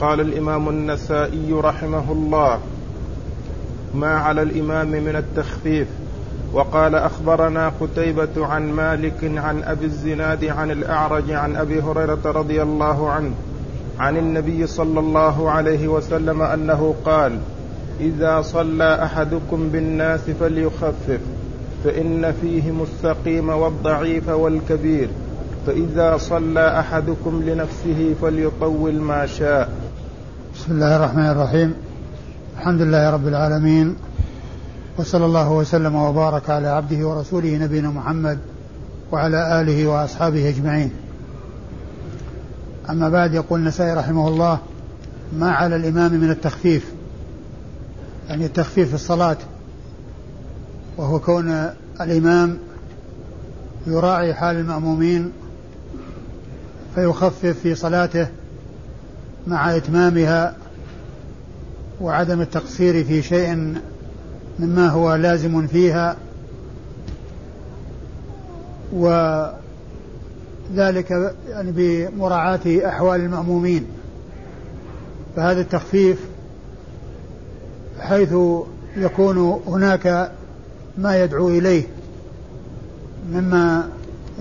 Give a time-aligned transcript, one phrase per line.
[0.00, 2.58] قال الإمام النسائي رحمه الله
[3.94, 5.88] ما على الإمام من التخفيف.
[6.52, 13.10] وقال أخبرنا قتيبة عن مالك عن أبي الزناد عن الأعرج عن أبي هريرة رضي الله
[13.10, 13.32] عنه
[13.98, 17.38] عن النبي صلى الله عليه وسلم أنه قال
[18.00, 21.20] إذا صلى أحدكم بالناس فليخفف
[21.84, 25.08] فإن فيهم السقيم والضعيف والكبير
[25.66, 29.79] فإذا صلى أحدكم لنفسه فليطول ما شاء.
[30.60, 31.74] بسم الله الرحمن الرحيم.
[32.58, 33.96] الحمد لله رب العالمين.
[34.98, 38.38] وصلى الله وسلم وبارك على عبده ورسوله نبينا محمد
[39.12, 40.90] وعلى آله وأصحابه أجمعين.
[42.90, 44.58] أما بعد يقول النسائي رحمه الله
[45.38, 46.92] ما على الإمام من التخفيف؟
[48.28, 49.38] يعني التخفيف في الصلاة.
[50.96, 52.58] وهو كون الإمام
[53.86, 55.32] يراعي حال المأمومين
[56.94, 58.28] فيخفف في صلاته
[59.46, 60.56] مع إتمامها
[62.00, 63.74] وعدم التقصير في شيء
[64.58, 66.16] مما هو لازم فيها
[68.92, 69.54] وذلك
[71.48, 73.86] يعني بمراعاة أحوال المأمومين.
[75.36, 76.18] فهذا التخفيف
[78.00, 78.34] حيث
[78.96, 80.32] يكون هناك
[80.98, 81.82] ما يدعو إليه
[83.32, 83.88] مما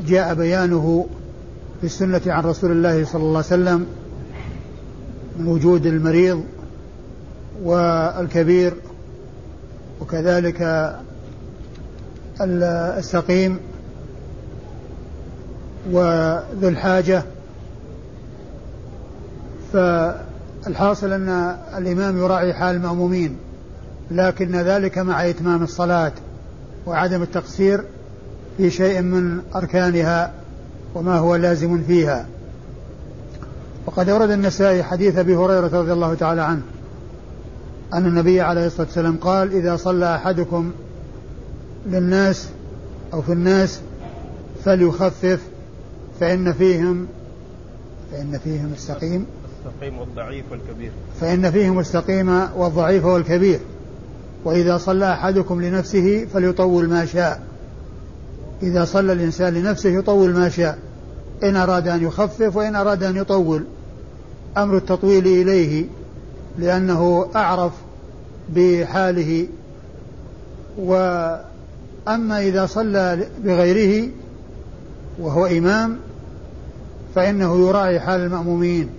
[0.07, 1.07] جاء بيانه
[1.81, 3.85] في السنة عن رسول الله صلى الله عليه وسلم
[5.39, 6.43] من وجود المريض
[7.63, 8.73] والكبير
[10.01, 10.95] وكذلك
[12.41, 13.59] السقيم
[15.91, 17.23] وذو الحاجة.
[19.73, 23.37] فالحاصل أن الإمام يراعي حال المأمومين
[24.11, 26.11] لكن ذلك مع إتمام الصلاة
[26.85, 27.83] وعدم التقصير
[28.57, 30.31] في شيء من أركانها
[30.95, 32.25] وما هو لازم فيها.
[33.89, 36.61] وقد أورد النسائي حديث أبي هريرة رضي الله تعالى عنه
[37.93, 40.71] أن النبي عليه الصلاة والسلام قال إذا صلى أحدكم
[41.85, 42.49] للناس
[43.13, 43.79] أو في الناس
[44.65, 45.39] فليخفف
[46.19, 47.07] فإن فيهم
[48.11, 49.25] فإن فيهم السقيم
[49.65, 50.91] السقيم والضعيف والكبير.
[51.21, 53.59] فإن فيهم السقيم والضعيف والكبير.
[54.45, 57.41] وإذا صلى أحدكم لنفسه فليطول ما شاء.
[58.63, 60.79] إذا صلى الإنسان لنفسه يطول ما شاء.
[61.43, 63.63] إن أراد أن يخفف وإن أراد أن يطول.
[64.57, 65.85] أمر التطويل إليه
[66.57, 67.71] لأنه أعرف
[68.55, 69.47] بحاله
[70.77, 74.09] وأما إذا صلى بغيره
[75.19, 75.97] وهو إمام
[77.15, 78.89] فإنه يراعي حال المأمومين.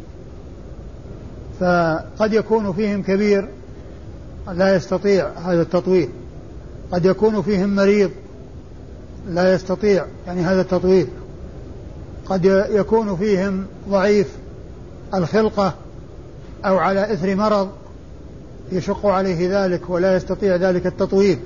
[1.61, 3.49] فقد يكون فيهم كبير
[4.53, 6.09] لا يستطيع هذا التطويل.
[6.93, 8.11] قد يكون فيهم مريض
[9.29, 11.07] لا يستطيع يعني هذا التطويل.
[12.27, 14.40] قد يكون فيهم ضعيف
[15.15, 15.75] الخلقة
[16.65, 17.69] أو على إثر مرض
[18.73, 21.39] يشق عليه ذلك ولا يستطيع ذلك التطويل.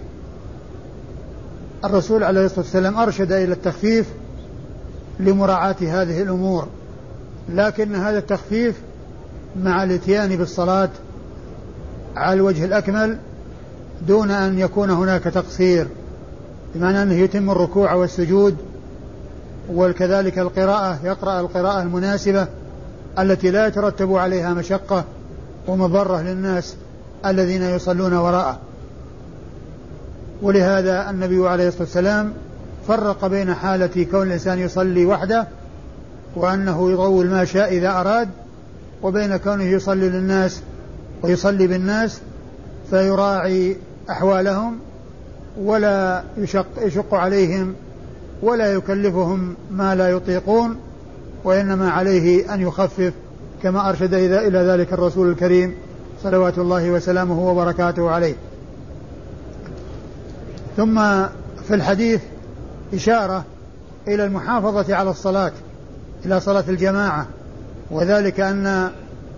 [1.84, 4.06] الرسول عليه الصلاة والسلام أرشد إلى التخفيف
[5.20, 6.68] لمراعاة هذه الأمور
[7.48, 8.80] لكن هذا التخفيف
[9.62, 10.88] مع الإتيان بالصلاة
[12.16, 13.18] على الوجه الأكمل
[14.08, 15.86] دون أن يكون هناك تقصير
[16.74, 18.56] بمعنى أنه يتم الركوع والسجود
[19.72, 22.46] وكذلك القراءة يقرأ القراءة المناسبة
[23.18, 25.04] التي لا يترتب عليها مشقة
[25.68, 26.76] ومضرة للناس
[27.26, 28.58] الذين يصلون وراءه.
[30.42, 32.32] ولهذا النبي عليه الصلاة والسلام
[32.88, 35.46] فرق بين حالة كون الإنسان يصلي وحده
[36.36, 38.28] وأنه يطول ما شاء إذا أراد
[39.02, 40.60] وبين كونه يصلي للناس
[41.22, 42.20] ويصلي بالناس
[42.90, 43.76] فيراعي
[44.10, 44.78] أحوالهم
[45.60, 47.74] ولا يشق, يشق عليهم
[48.42, 50.76] ولا يكلفهم ما لا يطيقون.
[51.44, 53.12] وإنما عليه أن يخفف
[53.62, 55.74] كما أرشد إلى ذلك الرسول الكريم
[56.22, 58.34] صلوات الله وسلامه وبركاته عليه.
[60.76, 60.94] ثم
[61.68, 62.20] في الحديث
[62.94, 63.44] إشارة
[64.08, 65.52] إلى المحافظة على الصلاة
[66.26, 67.26] إلى صلاة الجماعة
[67.90, 68.90] وذلك أن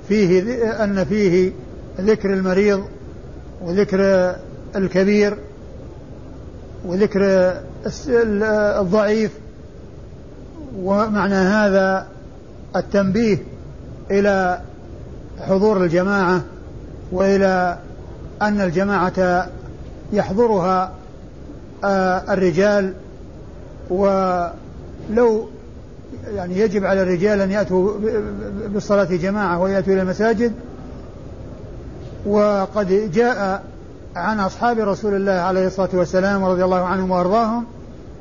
[0.09, 0.43] فيه
[0.84, 1.53] أن فيه
[2.01, 2.84] ذكر المريض
[3.63, 4.34] وذكر
[4.77, 5.39] الكبير
[6.86, 7.53] وذكر
[8.80, 9.30] الضعيف
[10.78, 12.07] ومعنى هذا
[12.77, 13.39] التنبيه
[14.11, 14.61] إلى
[15.41, 16.41] حضور الجماعة
[17.13, 17.78] وإلى
[18.43, 19.49] أن الجماعة
[20.13, 20.93] يحضرها
[21.84, 22.95] آه، الرجال
[23.91, 25.49] ولو
[26.34, 27.93] يعني يجب على الرجال أن يأتوا
[28.69, 30.53] بالصلاة جماعة ويأتوا إلى المساجد.
[32.27, 33.63] وقد جاء
[34.17, 37.65] عن أصحاب رسول الله عليه الصلاة والسلام ورضي الله عنهم وأرضاهم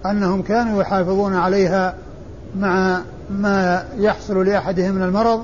[0.05, 1.95] أنهم كانوا يحافظون عليها
[2.59, 5.43] مع ما يحصل لأحدهم من المرض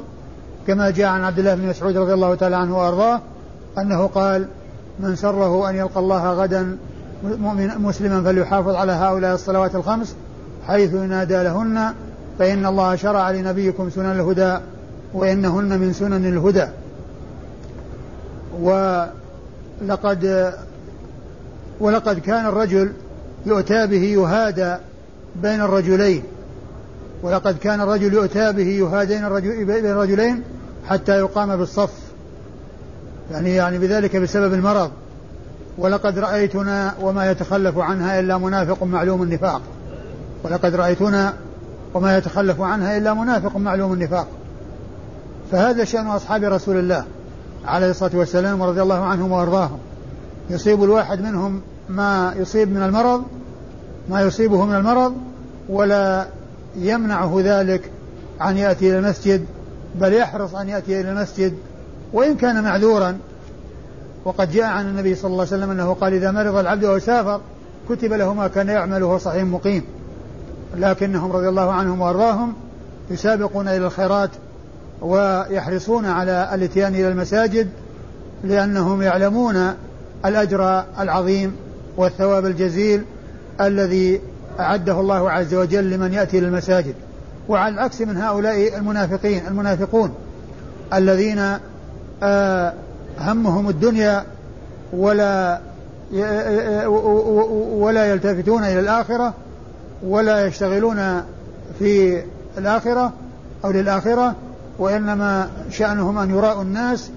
[0.67, 3.21] كما جاء عن عبد الله بن مسعود رضي الله تعالى عنه وأرضاه
[3.77, 4.47] أنه قال
[4.99, 6.77] من سره أن يلقى الله غدا
[7.79, 10.15] مسلما فليحافظ على هؤلاء الصلوات الخمس
[10.67, 11.93] حيث ينادى لهن
[12.39, 14.57] فإن الله شرع لنبيكم سنن الهدى
[15.13, 16.67] وإنهن من سنن الهدى
[19.81, 20.53] ولقد
[21.79, 22.91] ولقد كان الرجل
[23.45, 24.75] يؤتى به يهادى
[25.35, 26.23] بين الرجلين.
[27.23, 30.43] ولقد كان الرجل يؤتى به يهادين الرجل بين الرجلين
[30.87, 31.93] حتى يقام بالصف.
[33.31, 34.91] يعني يعني بذلك بسبب المرض.
[35.77, 39.61] ولقد رأيتنا وما يتخلف عنها إلا منافق معلوم النفاق.
[40.43, 41.33] ولقد رأيتنا
[41.93, 44.27] وما يتخلف عنها إلا منافق معلوم النفاق.
[45.51, 47.05] فهذا شأن أصحاب رسول الله
[47.65, 49.79] عليه الصلاة والسلام ورضي الله عنهم وأرضاهم.
[50.49, 53.23] يصيب الواحد منهم ما يصيب من المرض
[54.09, 55.13] ما يصيبه من المرض
[55.69, 56.27] ولا
[56.75, 57.91] يمنعه ذلك
[58.39, 59.45] عن يأتي إلى المسجد
[59.95, 61.53] بل يحرص أن يأتي إلى المسجد
[62.13, 63.17] وإن كان معذورا.
[64.25, 67.41] وقد جاء عن النبي صلى الله عليه وسلم أنه قال إذا مرض العبد أو سافر
[67.89, 69.83] كتب له ما كان يعمل وهو صحيح مقيم.
[70.77, 72.53] لكنهم رضي الله عنهم وأرضاهم
[73.11, 74.29] يسابقون إلى الخيرات
[75.01, 77.69] ويحرصون على الإتيان إلى المساجد
[78.43, 79.73] لأنهم يعلمون
[80.25, 81.55] الأجر العظيم
[81.97, 83.03] والثواب الجزيل
[83.61, 84.21] الذي
[84.59, 86.95] أعده الله عز وجل لمن يأتي إلى المساجد.
[87.49, 90.13] وعلى العكس من هؤلاء المنافقين المنافقون
[90.93, 91.57] الذين
[92.23, 92.73] آه
[93.19, 94.23] همهم الدنيا
[94.93, 95.59] ولا
[97.71, 99.33] ولا يلتفتون إلى الآخرة
[100.03, 101.23] ولا يشتغلون
[101.79, 102.21] في
[102.57, 103.13] الآخرة
[103.65, 104.35] أو للآخرة
[104.79, 107.11] وإنما شأنهم أن يراءوا الناس.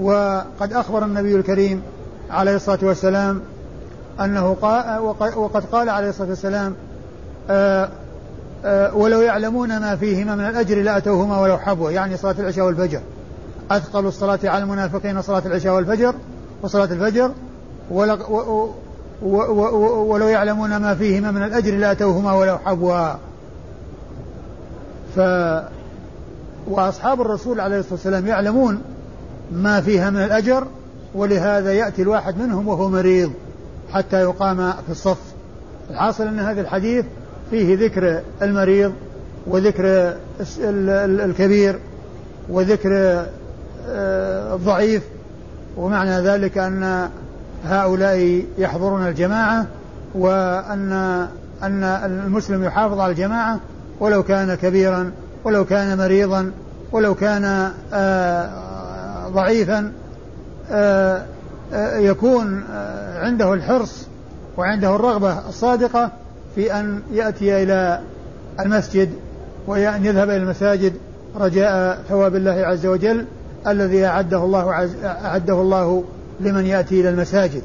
[0.00, 1.82] وقد أخبر النبي الكريم
[2.30, 3.40] عليه الصلاة والسلام
[4.20, 4.98] أنه قال
[5.36, 6.74] وقد قال عليه الصلاة والسلام
[7.50, 7.88] آآ
[8.64, 13.00] آآ ولو يعلمون ما فيهما من الأجر لأتوهما ولو حبوا يعني صلاة العشاء والفجر.
[13.70, 16.14] أثقل الصلاة على المنافقين صلاة العشاء والفجر
[16.62, 17.30] وصلاة الفجر
[19.22, 23.12] ولو يعلمون ما فيهما من الأجر لأتوهما ولو حبوا
[25.16, 25.20] ف
[26.68, 28.82] وأصحاب الرسول عليه الصلاة والسلام يعلمون
[29.52, 30.66] ما فيها من الأجر
[31.14, 33.32] ولهذا يأتي الواحد منهم وهو مريض.
[33.92, 35.18] حتى يقام في الصف.
[35.90, 37.04] الحاصل أن هذا الحديث
[37.50, 38.92] فيه ذكر المريض
[39.46, 40.14] وذكر
[41.24, 41.78] الكبير
[42.48, 43.24] وذكر
[43.88, 45.02] آه، الضعيف.
[45.76, 47.08] ومعنى ذلك أن
[47.64, 49.66] هؤلاء يحضرون الجماعة
[50.14, 50.92] وأن
[51.62, 53.60] أن المسلم يحافظ على الجماعة.
[54.00, 55.12] ولو كان كبيرا
[55.44, 56.50] ولو كان مريضا
[56.92, 59.92] ولو كان آه، ضعيفا
[60.70, 61.26] آه،
[61.96, 62.64] يكون
[63.14, 64.06] عنده الحرص
[64.56, 66.10] وعنده الرغبة الصادقة
[66.54, 68.00] في أن يأتي إلى
[68.60, 69.10] المسجد
[69.66, 70.92] وأن يذهب إلى المساجد
[71.36, 73.26] رجاء ثواب الله عز وجل
[73.66, 76.04] الذي أعده الله عز أعده الله
[76.40, 77.62] لمن يأتي إلى المساجد.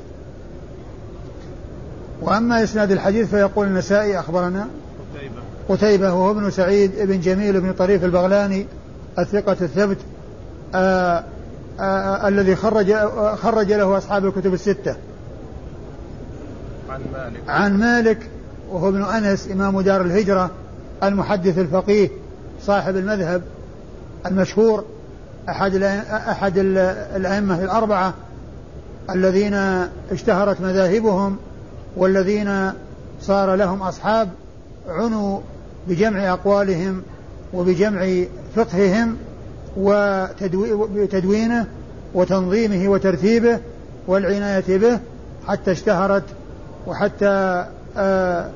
[2.21, 4.67] وأما إسناد الحديث فيقول النسائي أخبرنا
[5.15, 5.41] قتيبة.
[5.69, 8.65] قتيبة وهو ابن سعيد بن جميل بن طريف البغلاني
[9.19, 9.97] الثقة الثبت
[10.75, 11.23] آآ
[12.27, 12.95] الذي خرج
[13.35, 14.95] خرج له أصحاب الكتب الستة.
[16.89, 17.41] عن مالك.
[17.47, 18.29] عن مالك
[18.69, 20.51] وهو ابن أنس إمام دار الهجرة
[21.03, 22.09] المحدث الفقيه
[22.61, 23.41] صاحب المذهب
[24.25, 24.85] المشهور
[25.49, 25.75] أحد
[26.11, 26.53] أحد
[27.15, 28.13] الأئمة الأربعة
[29.09, 29.53] الذين
[30.11, 31.37] اشتهرت مذاهبهم
[31.97, 32.71] والذين
[33.21, 34.29] صار لهم أصحاب
[34.87, 35.39] عنوا
[35.87, 37.01] بجمع أقوالهم
[37.53, 38.23] وبجمع
[38.55, 39.17] فقههم.
[39.77, 41.67] وتدوينه
[42.13, 43.59] وتنظيمه وترتيبه
[44.07, 44.99] والعناية به
[45.47, 46.23] حتى اشتهرت
[46.87, 47.65] وحتى
[47.97, 48.49] آه،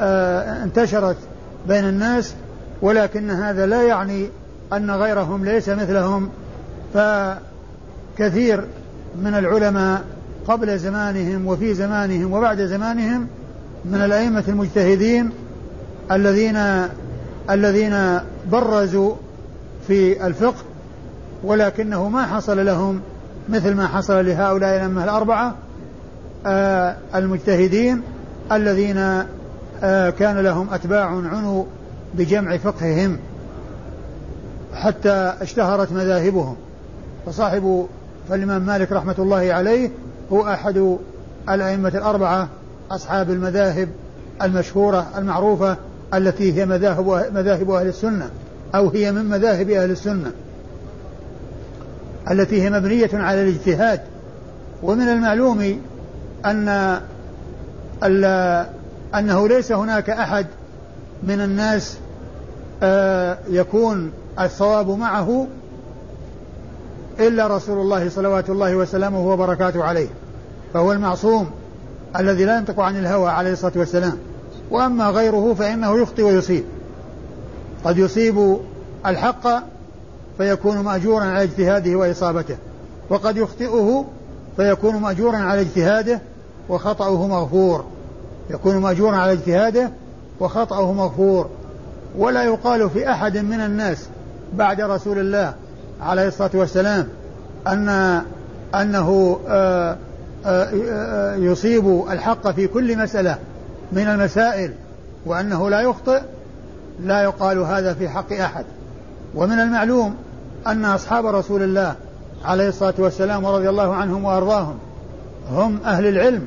[0.00, 1.16] آه، انتشرت
[1.68, 2.34] بين الناس
[2.82, 4.28] ولكن هذا لا يعني
[4.72, 6.30] أن غيرهم ليس مثلهم.
[6.94, 8.64] فكثير
[9.22, 10.04] من العلماء
[10.48, 13.26] قبل زمانهم وفي زمانهم وبعد زمانهم
[13.84, 15.30] من الأئمة المجتهدين
[16.12, 16.58] الذين
[17.50, 18.20] الذين
[18.52, 19.14] برزوا
[19.88, 20.62] في الفقه
[21.44, 23.00] ولكنه ما حصل لهم
[23.48, 25.54] مثل ما حصل لهؤلاء الأئمة الأربعة
[26.46, 28.02] آه المجتهدين
[28.52, 28.98] الذين
[29.82, 31.64] آه كان لهم أتباع عنوا
[32.14, 33.18] بجمع فقههم
[34.74, 36.56] حتى اشتهرت مذاهبهم.
[37.26, 37.86] فصاحب
[38.28, 39.90] فالإمام مالك رحمة الله عليه
[40.32, 40.96] هو أحد
[41.48, 42.48] الأئمة الأربعة
[42.90, 43.88] أصحاب المذاهب
[44.42, 45.76] المشهورة المعروفة
[46.14, 48.30] التي هي مذاهب مذاهب أهل السنة.
[48.74, 50.32] أو هي من مذاهب أهل السنة
[52.30, 54.00] التي هي مبنية على الاجتهاد.
[54.82, 55.80] ومن المعلوم
[56.44, 56.98] أن
[59.14, 60.46] أنه ليس هناك أحد
[61.22, 61.96] من الناس
[62.82, 65.46] آه، يكون الصواب معه
[67.20, 70.08] إلا رسول الله صلوات الله وسلامه وبركاته عليه
[70.74, 71.50] فهو المعصوم
[72.18, 74.18] الذي لا ينطق عن الهوى عليه الصلاة والسلام.
[74.70, 76.64] وأما غيره فإنه يخطئ ويصيب.
[77.84, 78.58] قد يصيب
[79.06, 79.48] الحق
[80.38, 82.56] فيكون مأجورا على اجتهاده وإصابته
[83.10, 84.04] وقد يخطئه
[84.56, 86.20] فيكون مأجورا على اجتهاده
[86.68, 87.84] وخطأه مغفور
[88.50, 89.90] يكون مأجورا على اجتهاده
[90.40, 91.48] وخطأه مغفور
[92.18, 94.08] ولا يقال في أحد من الناس
[94.54, 95.54] بعد رسول الله
[96.00, 97.08] عليه الصلاة والسلام
[97.66, 98.22] أن
[98.74, 99.96] أنه آآ
[100.46, 103.38] آآ يصيب الحق في كل مسألة
[103.92, 104.72] من المسائل
[105.26, 106.20] وأنه لا يخطئ
[107.00, 108.64] لا يقال هذا في حق أحد.
[109.34, 110.14] ومن المعلوم
[110.66, 111.94] أن أصحاب رسول الله
[112.44, 114.78] عليه الصلاة والسلام ورضي الله عنهم وأرضاهم
[115.50, 116.44] هم أهل العلم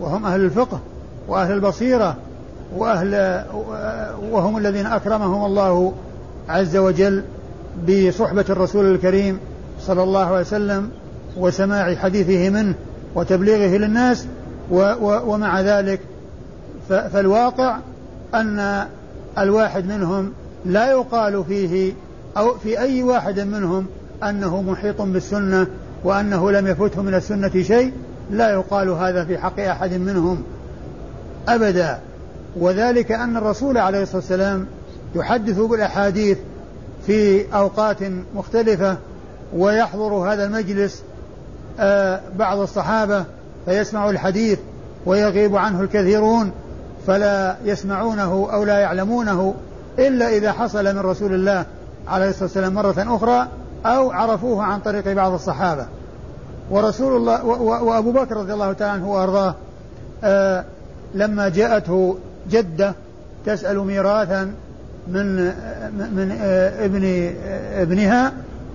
[0.00, 0.80] وهم أهل الفقه
[1.28, 2.16] وأهل البصيرة
[2.76, 3.44] وأهل
[4.30, 5.92] وهم الذين أكرمهم الله
[6.48, 7.24] عز وجل
[7.88, 9.38] بصحبة الرسول الكريم
[9.80, 10.90] صلى الله عليه وسلم
[11.36, 12.74] وسماع حديثه منه
[13.14, 14.26] وتبليغه للناس
[14.70, 16.00] و و ومع ذلك
[16.88, 17.78] فالواقع
[18.34, 18.86] أن
[19.38, 20.32] الواحد منهم
[20.64, 21.92] لا يقال فيه
[22.36, 23.86] أو في أي واحد منهم
[24.22, 25.66] أنه محيط بالسنة
[26.04, 27.92] وأنه لم يفته من السنة شيء
[28.30, 30.42] لا يقال هذا في حق أحد منهم
[31.48, 31.98] أبدا.
[32.56, 34.66] وذلك أن الرسول عليه الصلاة والسلام
[35.14, 36.38] يحدث بالأحاديث
[37.06, 37.96] في أوقات
[38.34, 38.96] مختلفة
[39.56, 41.02] ويحضر هذا المجلس
[41.80, 43.24] آه، بعض الصحابة
[43.66, 44.58] فيسمع الحديث
[45.06, 46.52] ويغيب عنه الكثيرون.
[47.06, 49.54] فلا يسمعونه أو لا يعلمونه
[49.98, 51.66] إلا إذا حصل من رسول الله
[52.08, 53.48] عليه الصلاة والسلام مرة أخرى
[53.86, 55.86] أو عرفوه عن طريق بعض الصحابة.
[56.70, 59.54] ورسول الله وأبو بكر رضي الله تعالى عنه وأرضاه
[60.24, 60.64] آه
[61.14, 62.18] لما جاءته
[62.50, 62.94] جدة
[63.46, 64.52] تسأل ميراثا
[65.08, 65.36] من
[66.16, 68.32] من آه ابن آه ابنها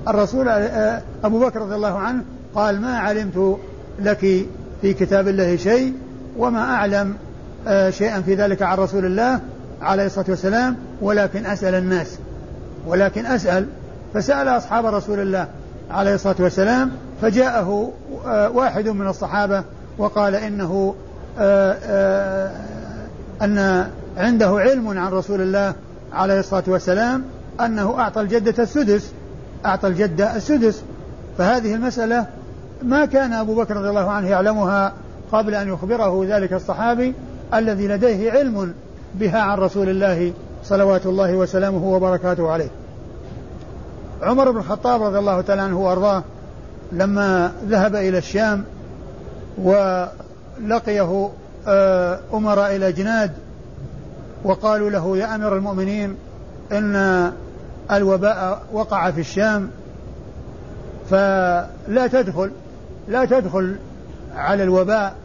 [0.07, 2.23] الرسول آه أبو بكر رضي الله عنه
[2.55, 3.57] قال ما علمت
[3.99, 4.45] لك
[4.81, 5.93] في كتاب الله شيء
[6.37, 7.30] وما أعلم آه
[7.89, 9.39] شيئا في ذلك عن رسول الله
[9.81, 12.17] عليه الصلاة والسلام ولكن أسأل الناس.
[12.87, 13.67] ولكن أسأل
[14.13, 15.47] فسأل أصحاب رسول الله
[15.91, 16.91] عليه الصلاة والسلام
[17.21, 17.91] فجاءه
[18.25, 19.63] آه، واحد من الصحابة
[19.97, 20.95] وقال إنه
[21.39, 22.51] آه، آه،
[23.41, 23.87] أن
[24.17, 25.73] عنده علم عن رسول الله
[26.13, 27.23] عليه الصلاة والسلام
[27.61, 29.11] أنه أعطى الجدة السدس
[29.65, 30.83] أعطى الجدة السدس.
[31.37, 32.25] فهذه المسألة
[32.83, 34.93] ما كان أبو بكر رضي الله عنه يعلمها
[35.31, 37.13] قبل أن يخبره ذلك الصحابي
[37.53, 38.73] الذي لديه علم
[39.15, 42.69] بها عن رسول الله صلوات الله وسلامه وبركاته عليه.
[44.21, 46.23] عمر بن الخطاب رضي الله تعالى عنه وأرضاه
[46.91, 48.63] لما ذهب إلى الشام
[49.57, 51.29] ولقيه
[51.67, 53.31] آه، أمراء الاجناد
[54.43, 56.15] وقالوا له يا أمير المؤمنين
[56.71, 57.31] إن
[57.91, 59.69] الوباء وقع في الشام
[61.09, 62.51] فلا تدخل
[63.07, 63.75] لا تدخل
[64.35, 65.15] على الوباء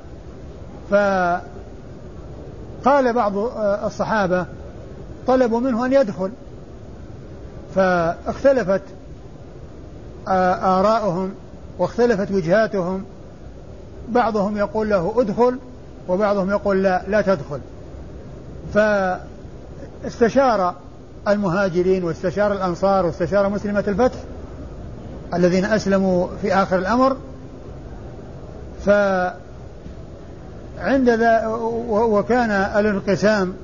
[2.87, 4.47] فقال بعض آه، الصحابة
[5.27, 6.31] طلبوا منه أن يدخل
[7.75, 8.83] فاختلفت
[10.29, 11.35] آراؤهم
[11.79, 13.05] واختلفت وجهاتهم.
[14.09, 15.59] بعضهم يقول له ادخل
[16.09, 17.61] وبعضهم يقول لا لا تدخل.
[20.05, 20.75] فاستشار
[21.29, 24.19] المهاجرين واستشار الأنصار واستشار مسلمة الفتح
[25.35, 27.17] الذين أسلموا في آخر الأمر
[30.77, 31.47] فعند ذا
[31.91, 33.55] وكان الانقسام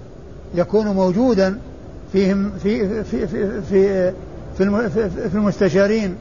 [0.54, 1.58] يكون موجودا
[2.12, 4.12] فيهم في في في في
[4.58, 6.16] في, في المستشارين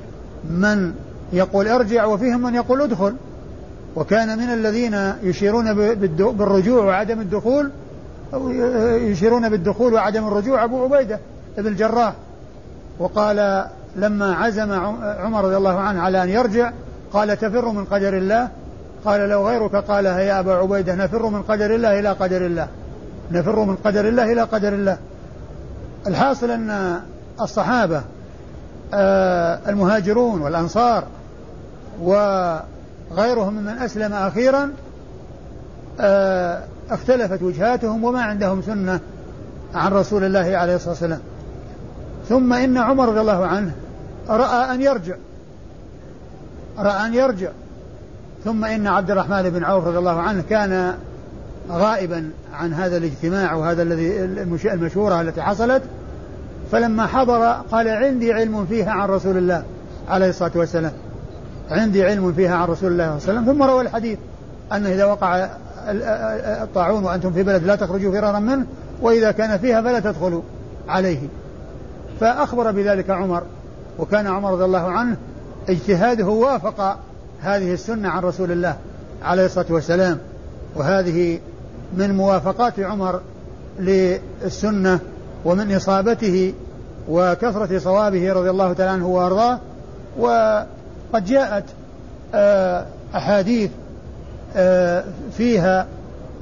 [0.50, 0.93] من
[1.33, 3.15] يقول ارجع وفيهم من يقول ادخل.
[3.95, 5.74] وكان من الذين يشيرون
[6.13, 7.71] بالرجوع وعدم الدخول
[9.12, 11.19] يشيرون بالدخول وعدم الرجوع أبو عبيدة
[11.57, 12.13] بن الجراح.
[13.00, 14.71] وقال لما عزم
[15.01, 16.71] عمر رضي الله عنه على أن يرجع
[17.13, 18.50] قال تفر من قدر الله
[19.05, 22.67] قال لو غيرك قالها يا أبا عبيدة نفر من قدر الله إلى قدر الله.
[23.31, 24.98] نفر من قدر الله إلى قدر الله.
[26.08, 27.00] الحاصل أن
[27.41, 28.01] الصحابة
[28.93, 31.03] آه، المهاجرون والأنصار
[32.01, 34.72] وغيرهم ممن أسلم أخيرا
[36.00, 39.00] آه، اختلفت وجهاتهم وما عندهم سنة
[39.75, 41.20] عن رسول الله عليه الصلاة والسلام.
[42.29, 43.72] ثم إن عمر رضي الله عنه
[44.29, 45.15] رأى أن يرجع.
[46.77, 47.50] رأى أن يرجع.
[48.45, 50.93] ثم إن عبد الرحمن بن عوف رضي الله عنه كان
[51.71, 54.24] غائبا عن هذا الاجتماع وهذا الذي
[54.65, 55.83] المشورة التي حصلت
[56.71, 59.63] فلما حضر قال عندي علم فيها عن رسول الله
[60.10, 60.91] عليه الصلاة والسلام.
[61.71, 63.53] عندي علم فيها عن رسول الله صلى الله عليه وسلم.
[63.53, 64.19] ثم روى الحديث
[64.74, 65.50] أنه إذا وقع
[66.63, 68.65] الطاعون وأنتم في بلد لا تخرجوا فرارا منه
[69.01, 70.41] وإذا كان فيها فلا تدخلوا
[70.88, 71.19] عليه.
[72.19, 73.43] فأخبر بذلك عمر
[74.00, 75.17] وكان عمر رضي الله عنه
[75.69, 76.98] اجتهاده وافق
[77.41, 78.75] هذه السنة عن رسول الله
[79.24, 80.19] عليه الصلاة والسلام
[80.75, 81.39] وهذه
[81.98, 83.21] من موافقات عمر
[83.79, 85.00] للسنة
[85.45, 86.53] ومن إصابته
[87.10, 89.60] وكثرة صوابه رضي الله تعالى عنه وأرضاه.
[90.19, 91.63] وقد جاءت
[92.36, 93.71] آه، أحاديث
[94.55, 95.03] آه،
[95.38, 95.88] فيها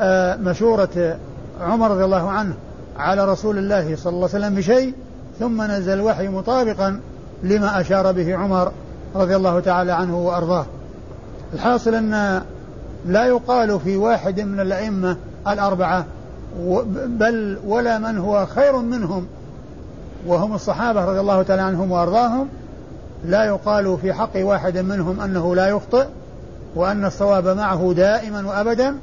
[0.02, 1.18] آه، مشورة
[1.62, 2.54] عمر رضي الله عنه
[2.98, 4.94] على رسول الله صلى الله عليه وسلم بشيء
[5.40, 7.00] ثم نزل الوحي مطابقا
[7.44, 8.72] لما أشار به عمر
[9.16, 10.66] رضي الله تعالى عنه وأرضاه.
[11.54, 12.42] الحاصل أن
[13.06, 16.06] لا يقال في واحد من الأئمة الأربعة
[17.06, 19.28] بل ولا من هو خير منهم
[20.28, 22.48] وهم الصحابة رضي الله تعالى عنهم وأرضاهم.
[23.26, 26.06] لا يقال في حق واحد منهم أنه لا يخطئ
[26.76, 28.96] وأن الصواب معه دائما وأبدا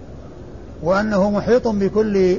[0.82, 2.38] وأنه محيط بكل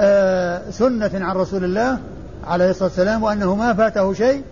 [0.00, 1.98] آه سنة عن رسول الله
[2.46, 4.42] عليه الصلاة والسلام وأنه ما فاته شيء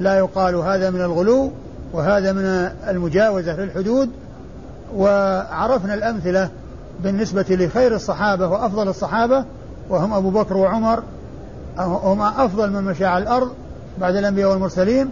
[0.00, 1.50] لا يقال هذا من الغلو
[1.92, 2.44] وهذا من
[2.88, 4.10] المجاوزة للحدود
[4.96, 6.48] وعرفنا الأمثلة
[7.02, 9.44] بالنسبة لخير الصحابة وأفضل الصحابة
[9.88, 11.02] وهم أبو بكر وعمر
[11.78, 13.52] هما أفضل من مشى على الأرض
[14.00, 15.10] بعد الأنبياء والمرسلين.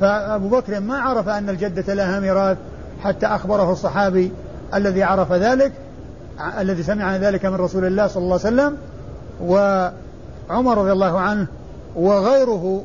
[0.00, 2.56] فأبو بكر ما عرف أن الجدة لها ميراث
[3.02, 4.32] حتى أخبره الصحابي
[4.74, 5.72] الذي عرف ذلك
[6.58, 8.76] الذي سمع ذلك من رسول الله صلى الله عليه وسلم
[9.42, 11.46] وعمر رضي الله عنه
[11.96, 12.84] وغيره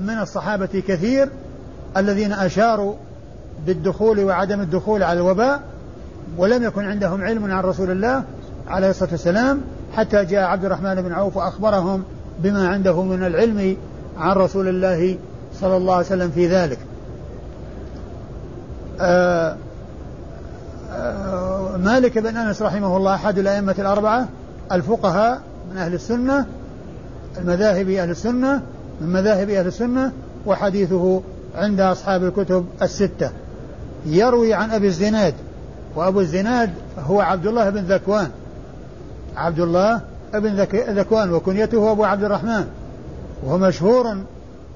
[0.00, 1.28] من الصحابة كثير
[1.96, 2.94] الذين أشاروا
[3.66, 5.60] بالدخول وعدم الدخول على الوباء.
[6.36, 8.24] ولم يكن عندهم علم عن رسول الله
[8.68, 9.60] عليه الصلاة والسلام
[9.92, 12.02] حتى جاء عبد الرحمن بن عوف وأخبرهم
[12.38, 13.76] بما عنده من العلم
[14.18, 15.18] عن رسول الله
[15.60, 16.78] صلى الله عليه وسلم في ذلك.
[19.00, 19.56] آآ
[20.92, 24.28] آآ مالك بن أنس رحمه الله أحد الأئمة الأربعة
[24.72, 26.46] الفقهاء من أهل السنة
[27.38, 28.62] المذاهب أهل السنة
[29.00, 30.12] من مذاهب أهل السنة
[30.46, 31.22] وحديثه
[31.54, 33.30] عند أصحاب الكتب الستة.
[34.06, 35.34] يروي عن أبي الزناد
[35.96, 38.30] وأبو الزناد هو عبد الله بن ذكوان.
[39.36, 40.00] عبد الله
[40.34, 42.66] بن ذكوان وكنيته أبو عبد الرحمن.
[43.44, 44.16] وهو مشهور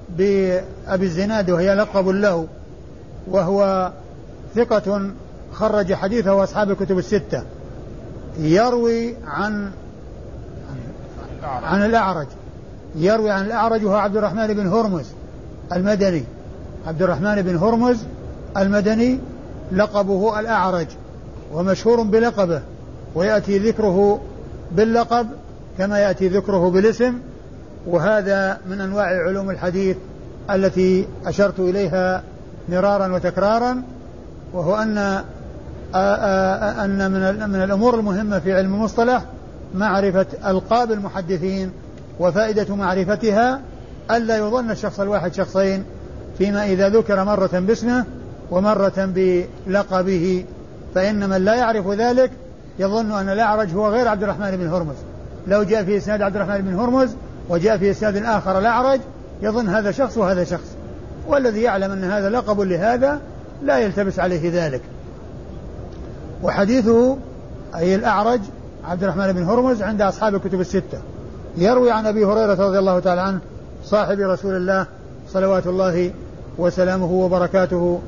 [0.09, 2.47] بأبي الزناد وهي لقب له.
[3.31, 3.93] وهو
[4.55, 5.11] ثقة
[5.53, 7.43] خرج حديثه أصحاب الكتب الستة.
[8.39, 9.71] يروي عن
[11.43, 12.27] عن الأعرج.
[12.97, 15.07] يروي عن الأعرج وهو عبد الرحمن بن هرمز
[15.73, 16.25] المدني.
[16.87, 17.99] عبد الرحمن بن هرمز
[18.57, 19.19] المدني
[19.73, 20.87] لقبه الأعرج.
[21.53, 22.63] ومشهور بلقبه
[23.15, 24.21] ويأتي ذكره
[24.73, 25.27] باللقب
[25.79, 27.15] كما يأتي ذكره بالاسم
[27.87, 29.97] وهذا من أنواع علوم الحديث
[30.51, 32.23] التي أشرت إليها
[32.69, 33.83] مرارا وتكرارا
[34.53, 35.23] وهو أن
[36.85, 39.23] أن من من الأمور المهمة في علم المصطلح
[39.75, 41.71] معرفة ألقاب المحدثين
[42.21, 43.61] وفائدة معرفتها
[44.11, 45.85] ألا يظن الشخص الواحد شخصين
[46.39, 48.05] فيما إذا ذكر مرة باسمه
[48.51, 49.11] ومرة
[49.67, 50.45] بلقبه
[50.97, 52.31] فإن من لا يعرف ذلك
[52.79, 54.97] يظن أن الأعرج هو غير عبد الرحمن بن هرمز.
[55.47, 57.11] لو جاء في إسناد عبد الرحمن بن هرمز
[57.49, 59.01] وجاء في إسناد آخر الأعرج
[59.43, 60.75] يظن هذا شخص وهذا شخص.
[61.29, 63.21] والذي يعلم أن هذا لقب لهذا
[63.63, 64.81] لا يلتبس عليه ذلك.
[66.43, 67.17] وحديثه
[67.77, 68.41] أي الأعرج
[68.85, 70.99] عبد الرحمن بن هرمز عند أصحاب الكتب الستة.
[71.57, 73.39] يروي عن أبي هريرة رضي الله تعالى عنه
[73.85, 74.87] صاحب رسول الله
[75.33, 76.11] صلوات الله
[76.59, 78.01] وسلامه وبركاته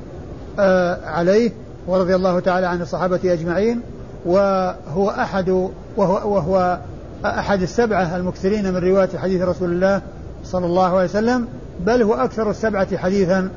[0.59, 1.51] آه عليه.
[1.89, 3.81] ورضي الله تعالى عن الصحابة أجمعين
[4.25, 5.49] وهو أحد
[5.97, 6.79] وهو, وهو
[7.25, 10.01] أحد السبعة المكثرين من رواية حديث رسول الله
[10.43, 11.47] صلى الله عليه وسلم
[11.79, 13.49] بل هو أكثر السبعة حديثا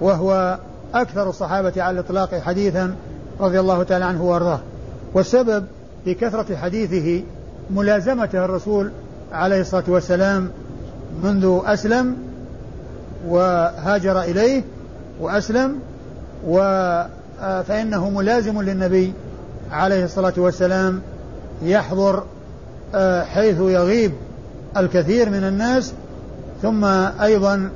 [0.00, 0.58] وهو
[0.94, 2.94] أكثر الصحابة على الإطلاق حديثا
[3.40, 4.60] رضي الله تعالى عنه وأرضاه.
[5.14, 5.64] والسبب
[6.04, 7.22] في كثرة حديثه
[7.70, 8.90] ملازمته الرسول
[9.32, 10.50] عليه الصلاة والسلام
[11.24, 12.16] منذ أسلم
[13.28, 14.62] وهاجر إليه
[15.20, 15.78] وأسلم
[16.46, 16.58] و
[17.68, 19.12] فإنه ملازم للنبي
[19.70, 21.02] عليه الصلاة والسلام
[21.62, 22.24] يحضر
[22.94, 24.12] آه، حيث يغيب
[24.76, 25.92] الكثير من الناس.
[26.62, 26.84] ثم
[27.22, 27.70] أيضا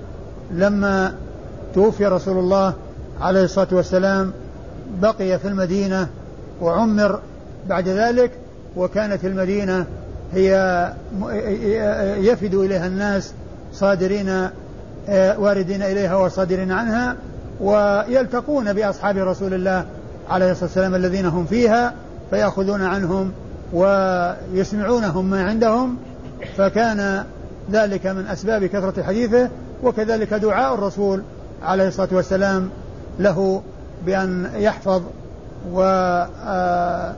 [0.50, 1.14] لما
[1.74, 2.74] توفي رسول الله
[3.20, 4.32] عليه الصلاة والسلام
[5.02, 6.08] بقي في المدينة
[6.60, 7.20] وعمر
[7.68, 8.30] بعد ذلك
[8.76, 9.86] وكانت المدينة
[10.32, 10.92] هي
[12.18, 13.32] يفد إليها الناس
[13.72, 14.28] صادرين
[15.08, 17.16] آه، واردين إليها وصادرين عنها.
[17.60, 19.84] ويلتقون بأصحاب رسول الله
[20.30, 21.94] عليه الصلاة والسلام الذين هم فيها
[22.30, 23.32] فيأخذون عنهم
[23.72, 25.96] ويسمعونهم ما عندهم
[26.56, 27.24] فكان
[27.72, 29.48] ذلك من أسباب كثرة حديثه
[29.82, 31.22] وكذلك دعاء الرسول
[31.62, 32.70] عليه الصلاة والسلام
[33.18, 33.62] له
[34.06, 35.02] بأن يحفظ
[35.72, 35.82] و
[36.46, 37.14] آه،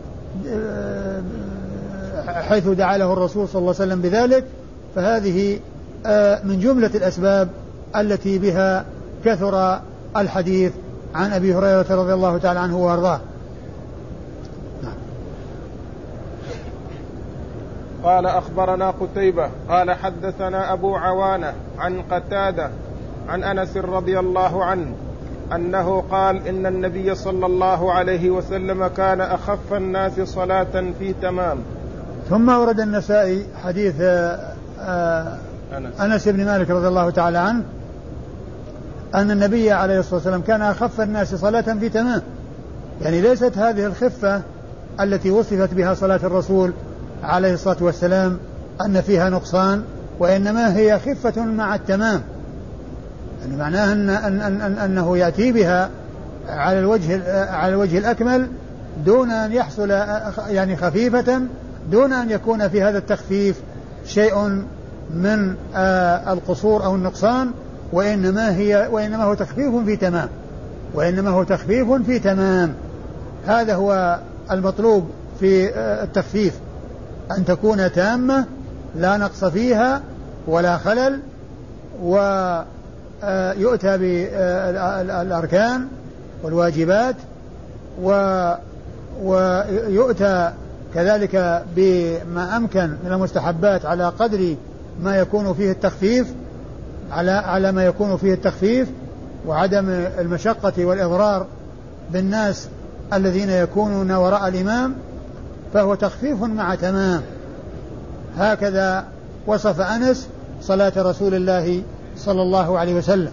[2.27, 4.45] حيث دعا له الرسول صلى الله عليه وسلم بذلك.
[4.97, 5.59] فهذه
[6.07, 7.49] آه، من جملة الأسباب
[7.97, 8.85] التي بها
[9.25, 9.81] كثر
[10.17, 10.73] الحديث
[11.15, 13.21] عن أبي هريرة رضي الله تعالى عنه وأرضاه
[14.83, 14.95] نعم.
[18.05, 22.71] قال أخبرنا قتيبة قال حدثنا أبو عوانة عن قتادة
[23.29, 24.95] عن أنس رضي الله عنه
[25.53, 31.59] أنه قال إن النبي صلى الله عليه وسلم كان أخف الناس صلاة في تمام
[32.29, 35.39] ثم ورد النسائي حديث آه، آه،
[35.77, 36.01] أنس.
[36.01, 37.65] أنس بن مالك رضي الله تعالى عنه
[39.15, 42.23] أن النبي عليه الصلاة والسلام كان أخف الناس صلاة في تمام.
[43.03, 44.43] يعني ليست هذه الخفة
[45.01, 46.73] التي وصفت بها صلاة الرسول
[47.23, 48.39] عليه الصلاة والسلام
[48.81, 49.83] أن فيها نقصان
[50.19, 52.23] وإنما هي خفة مع التمام.
[53.43, 55.91] يعني معناه أن, أن, أن, أن أنه يأتي بها
[56.49, 58.49] على الوجه على الوجه الأكمل
[59.05, 59.91] دون أن يحصل
[60.49, 61.41] يعني خفيفة
[61.91, 63.61] دون أن يكون في هذا التخفيف
[64.07, 64.65] شيء
[65.15, 67.51] من آه، القصور أو النقصان
[67.93, 70.29] وإنما هي وإنما هو تخفيف في تمام.
[70.95, 72.75] وإنما هو تخفيف في تمام.
[73.47, 74.19] هذا هو
[74.51, 76.55] المطلوب في آه، التخفيف.
[77.39, 78.45] أن تكون تامة
[78.97, 80.03] لا نقص فيها
[80.47, 81.21] ولا خلل
[82.03, 85.87] ويؤتى بالأركان
[86.43, 87.17] والواجبات
[89.23, 90.53] ويؤتى
[90.95, 94.57] كذلك بما أمكن من المستحبات على قدر
[95.03, 96.35] ما يكون فيه التخفيف.
[97.11, 98.89] على على ما يكون فيه التخفيف
[99.47, 101.47] وعدم المشقة والإضرار
[102.13, 102.69] بالناس
[103.13, 104.95] الذين يكونون وراء الإمام
[105.75, 107.23] فهو تخفيف مع تمام.
[108.39, 109.05] هكذا
[109.47, 110.29] وصف أنس
[110.63, 111.83] صلاة رسول الله
[112.17, 113.33] صلى الله عليه وسلم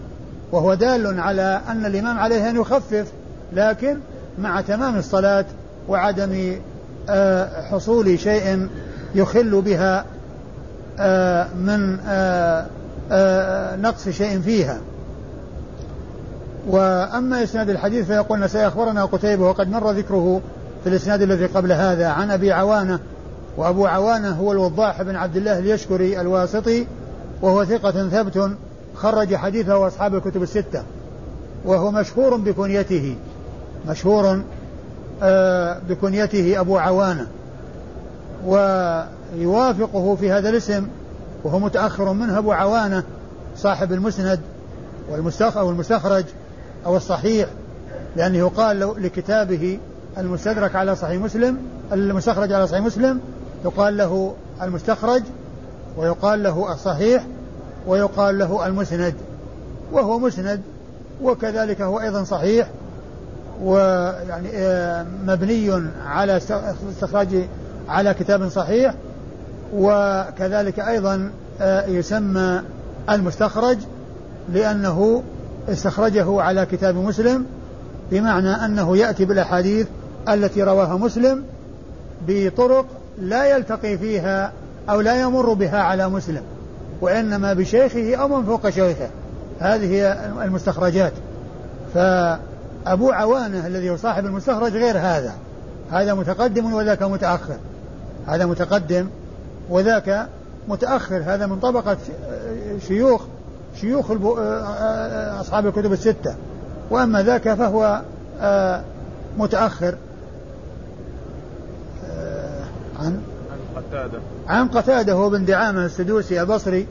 [0.51, 3.11] وهو دال على أن الإمام عليه أن يخفف
[3.53, 3.97] لكن
[4.39, 5.45] مع تمام الصلاة
[5.87, 6.55] وعدم
[7.09, 8.69] آه، حصول شيء
[9.15, 10.05] يخل بها
[10.99, 12.65] آه، من آه،
[13.81, 14.79] نقص شيء فيها.
[16.67, 20.41] وأما إسناد الحديث فيقول سيخبرنا قتيبة وقد مر ذكره
[20.83, 22.99] في الإسناد الذي قبل هذا عن أبي عوانة
[23.57, 26.87] وأبو عوانة هو الوضاح بن عبد الله اليشكري الواسطي
[27.41, 28.51] وهو ثقة ثبت
[28.95, 30.83] خرج حديثه أصحاب الكتب الستة
[31.65, 33.15] وهو مشهور بكنيته
[33.87, 34.41] مشهور
[35.23, 37.27] آه، بكنيته أبو عوانة
[38.45, 40.87] ويوافقه في هذا الاسم
[41.43, 43.04] وهو متأخر منه أبو عوانة
[43.58, 44.39] صاحب المسند
[45.10, 46.26] والمستخرج أو المستخرج
[46.86, 47.50] أو الصحيح
[48.15, 49.80] لأنه يقال لكتابه
[50.17, 51.58] المستدرك على صحيح مسلم
[51.93, 53.19] المستخرج على صحيح مسلم
[53.65, 55.23] يقال له المستخرج
[55.97, 57.23] ويقال له الصحيح
[57.88, 59.13] ويقال له المسند
[59.91, 60.62] وهو مسند
[61.23, 62.67] وكذلك هو أيضا صحيح
[63.63, 66.38] ويعني آه، مبني على
[66.91, 67.28] استخراج
[67.89, 68.93] على كتاب صحيح
[69.73, 72.62] وكذلك أيضا آه، يسمى
[73.10, 73.77] المستخرج
[74.53, 75.23] لأنه
[75.69, 77.45] استخرجه على كتاب مسلم
[78.12, 79.88] بمعنى أنه يأتي بالأحاديث
[80.30, 81.43] التي رواها مسلم
[82.27, 82.86] بطرق
[83.19, 84.51] لا يلتقي فيها
[84.89, 86.41] أو لا يمر بها على مسلم
[87.01, 89.10] وإنما بشيخه أو من فوق شيخه.
[89.60, 91.13] هذه هي المستخرجات.
[91.93, 95.34] فأبو عوانة الذي هو صاحب المستخرج غير هذا.
[95.91, 97.58] هذا متقدم وذاك متأخر.
[98.27, 99.08] هذا متقدم
[99.69, 100.27] وذاك
[100.67, 101.23] متأخر.
[101.25, 101.97] هذا من طبقة
[102.88, 103.21] شيوخ
[103.82, 104.12] شيوخ
[105.41, 106.36] أصحاب الكتب الستة.
[106.89, 108.01] وأما ذاك فهو
[109.38, 109.95] متأخر.
[112.99, 113.21] عن
[113.75, 114.19] قتادة.
[114.47, 116.88] عن قتادة هو بن دعامة السدوسي البصري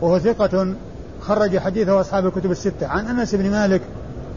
[0.00, 0.74] وهو ثقة
[1.20, 2.86] خرج حديثه أصحاب الكتب الستة.
[2.86, 3.80] عن أنس بن مالك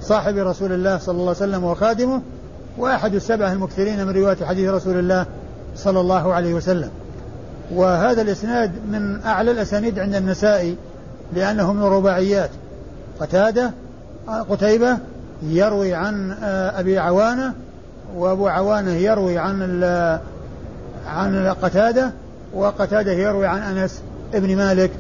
[0.02, 2.21] صاحب رسول الله صلى الله عليه وسلم وخادمه
[2.78, 5.25] وأحد السبعة المكثرين من رواية حديث رسول الله
[5.75, 6.89] صلى الله عليه وسلم.
[7.71, 10.75] وهذا الإسناد من أعلى الأسانيد عند النسائي
[11.34, 12.49] لأنه من الرباعيات
[13.19, 13.71] قتادة
[14.49, 14.97] قتيبة
[15.43, 16.32] يروي عن
[16.75, 17.53] أبي عوانة
[18.15, 19.84] وأبو عوانة يروي عن
[21.08, 22.12] عن قتادة
[22.53, 24.01] وقتادة يروي عن أنس
[24.34, 24.91] ابن مالك.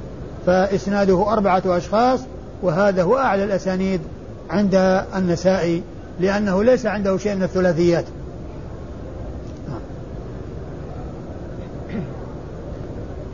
[0.45, 2.19] فإسناده أربعة أشخاص
[2.61, 4.01] وهذا هو أعلى الأسانيد
[4.49, 5.83] عند النسائي
[6.19, 8.05] لأنه ليس عنده شيء من الثلاثيات.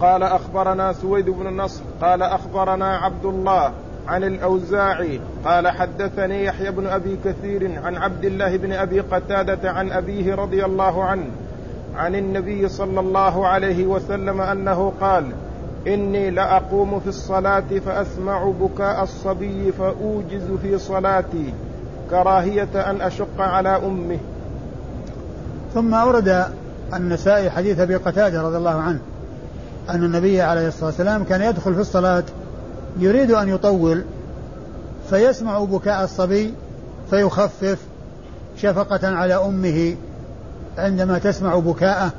[0.06, 3.72] قال أخبرنا سويد بن النصر قال أخبرنا عبد الله
[4.08, 9.92] عن الأوزاعي قال حدثني يحيى بن أبي كثير عن عبد الله بن أبي قتادة عن
[9.92, 11.28] أبيه رضي الله عنه
[11.96, 15.26] عن النبي صلى الله عليه وسلم أنه قال
[15.88, 21.54] إني لأقوم في الصلاة فأسمع بكاء الصبي فأوجز في صلاتي
[22.10, 24.20] كراهية أن أشق على أمه.
[25.74, 26.46] ثم أورد
[26.94, 29.00] النسائي حديث أبي قتادة رضي الله عنه
[29.90, 32.24] أن النبي عليه الصلاة والسلام كان يدخل في الصلاة
[33.00, 34.04] يريد أن يطول
[35.10, 36.54] فيسمع بكاء الصبي
[37.10, 37.80] فيخفف
[38.58, 39.96] شفقة على أمه
[40.78, 42.12] عندما تسمع بكاءه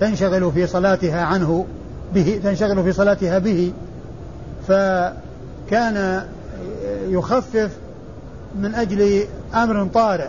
[0.00, 1.66] تنشغل في صلاتها عنه
[2.14, 3.72] به تنشغل في صلاتها به.
[4.68, 6.26] فكان
[7.08, 7.70] يخفف
[8.58, 10.28] من أجل أمر طارئ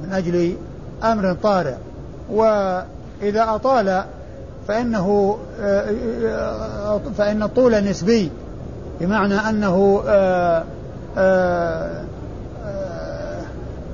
[0.00, 0.56] من أجل
[1.04, 1.74] أمر طارئ.
[2.30, 2.84] وإذا
[3.54, 4.04] أطال
[4.68, 5.38] فإنه
[7.18, 8.30] فإن الطول نسبي
[9.00, 10.02] بمعنى أنه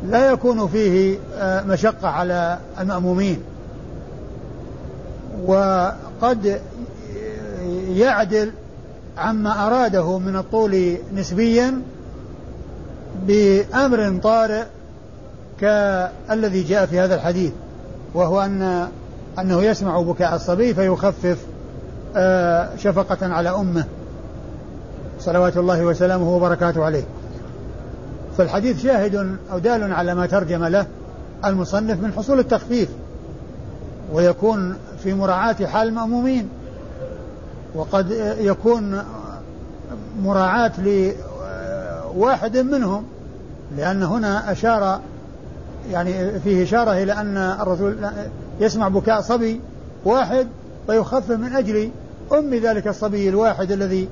[0.07, 3.43] لا يكون فيه مشقة على المأمومين.
[5.47, 6.61] وقد
[7.89, 8.53] يعدل
[9.19, 11.83] عما أراده من الطول نسبيا
[13.27, 14.65] بأمر طارئ
[15.61, 17.53] كالذي جاء في هذا الحديث
[18.15, 18.89] وهو أن
[19.39, 21.39] أنه يسمع بكاء الصبي فيخفف
[22.17, 23.85] آه، شفقة على أمه.
[25.21, 27.05] صلوات الله وسلامه وبركاته عليه.
[28.39, 30.87] فالحديث شاهد أو دال على ما ترجم له
[31.45, 32.89] المصنف من حصول التخفيف
[34.13, 36.49] ويكون في مراعاة حال المأمومين
[37.75, 39.03] وقد يكون
[40.23, 40.73] مراعاة
[42.15, 43.05] لواحد منهم
[43.77, 45.01] لأن هنا أشار
[45.91, 47.97] يعني فيه إشارة إلى أن الرسول
[48.61, 49.61] يسمع بكاء صبي
[50.05, 50.47] واحد
[50.87, 51.91] فيخفف من أجل
[52.33, 54.09] أم ذلك الصبي الواحد الذي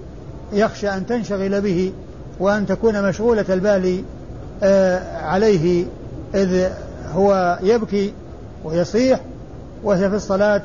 [0.52, 1.92] يخشى أن تنشغل به
[2.40, 4.02] وأن تكون مشغولة البال
[4.62, 5.84] آه، عليه
[6.34, 6.68] إذ
[7.12, 8.12] هو يبكي
[8.64, 9.20] ويصيح
[9.84, 10.62] وهي في الصلاة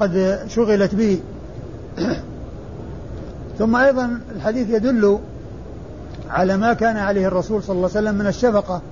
[0.00, 1.20] قد شغلت به.
[3.58, 5.18] ثم أيضا الحديث يدل
[6.30, 8.82] على ما كان عليه الرسول صلى الله عليه وسلم من الشفقة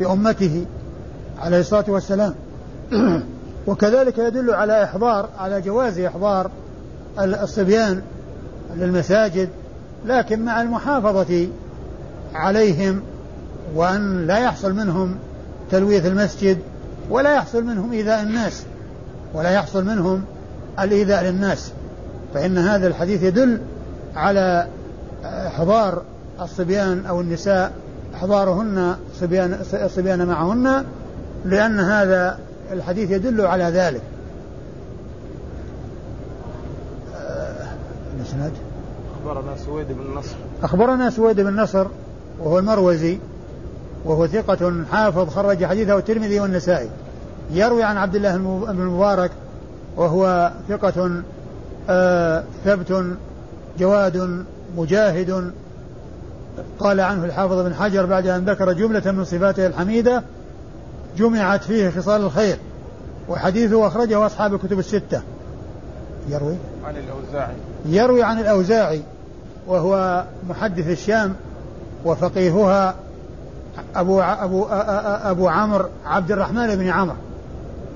[0.00, 0.66] بأمته
[1.38, 2.34] عليه الصلاة والسلام.
[3.66, 6.50] وكذلك يدل على إحضار على جواز إحضار
[7.18, 8.02] الصبيان
[8.76, 9.48] للمساجد
[10.06, 11.48] لكن مع المحافظة
[12.34, 13.02] عليهم
[13.74, 15.16] وأن لا يحصل منهم
[15.70, 16.58] تلويث المسجد
[17.10, 18.62] ولا يحصل منهم إيذاء الناس
[19.34, 20.24] ولا يحصل منهم
[20.80, 21.72] الإيذاء للناس.
[22.34, 23.60] فإن هذا الحديث يدل
[24.16, 24.66] على
[25.24, 26.02] إحضار
[26.40, 27.72] الصبيان أو النساء
[28.14, 30.84] إحضارهن صبيان الصبيان معهن
[31.44, 32.38] لأن هذا
[32.72, 34.02] الحديث يدل على ذلك.
[38.16, 38.52] الإسناد؟
[39.14, 40.36] أخبرنا سويد بن نصر.
[40.62, 41.86] أخبرنا سويد بن نصر
[42.40, 43.18] وهو المروزي
[44.04, 46.88] وهو ثقة حافظ خرج حديثه الترمذي والنسائي.
[47.50, 49.30] يروي عن عبد الله بن المبارك
[49.96, 51.22] وهو ثقة
[51.90, 53.04] آه ثبت
[53.78, 54.44] جواد
[54.76, 55.52] مجاهد.
[56.78, 60.22] قال عنه الحافظ بن حجر بعد أن ذكر جملة من صفاته الحميدة
[61.16, 62.58] جمعت فيه خصال الخير
[63.28, 65.22] وحديثه أخرجه أصحاب الكتب الستة.
[66.28, 67.54] يروي؟ عن الأوزاعي.
[67.86, 69.02] يروي عن الأوزاعي
[69.66, 71.34] وهو محدث الشام
[72.04, 72.94] وفقيهها
[73.96, 74.66] أبو أبو
[75.30, 77.16] أبو عمرو عبد الرحمن بن عمرو.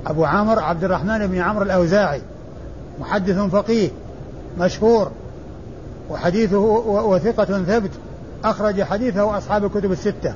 [0.06, 2.22] أبو عمرو عبد الرحمن بن عمرو الأوزاعي
[3.00, 3.90] محدث فقيه
[4.58, 5.10] مشهور
[6.10, 7.90] وحديثه وثقة ثبت
[8.44, 10.34] أخرج حديثه أصحاب الكتب الستة.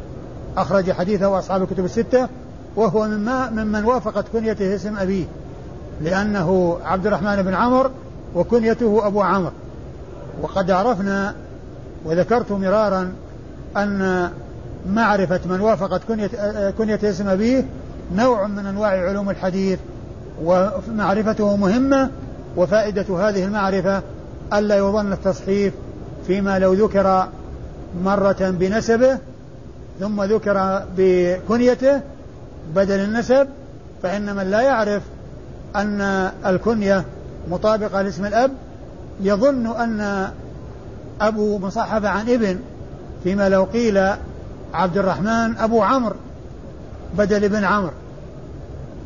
[0.57, 2.29] أخرج حديثه أصحاب الكتب الستة
[2.77, 5.25] وهو مما ممن وافقت كنيته اسم أبيه
[6.01, 7.91] لأنه عبد الرحمن بن عمرو
[8.35, 9.53] وكنيته أبو عمرو.
[10.43, 11.35] وقد عرفنا
[12.05, 13.13] وذكرت مرارا
[13.77, 14.31] أن
[14.89, 16.31] معرفة من وافقت كنية,
[16.79, 17.65] كنية اسم أبيه
[18.15, 19.79] نوع من أنواع علوم الحديث
[20.45, 22.11] ومعرفته مهمة
[22.57, 24.03] وفائدة هذه المعرفة
[24.53, 25.75] ألا يظن التصحيف
[26.27, 27.29] فيما لو ذكر
[28.03, 29.19] مرة بنسبه
[30.01, 32.01] ثم ذكر بكنيته
[32.75, 33.49] بدل النسب
[34.03, 35.03] فإن من لا يعرف
[35.77, 36.01] أن
[36.47, 37.05] الكنية
[37.51, 38.51] مطابقة لاسم الأب.
[39.21, 40.29] يظن أن
[41.21, 42.59] أبو مصحف عن ابن
[43.25, 44.11] فيما لو قيل
[44.75, 46.17] عبد الرحمن أبو عمرو
[47.19, 47.93] بدل ابن عمرو.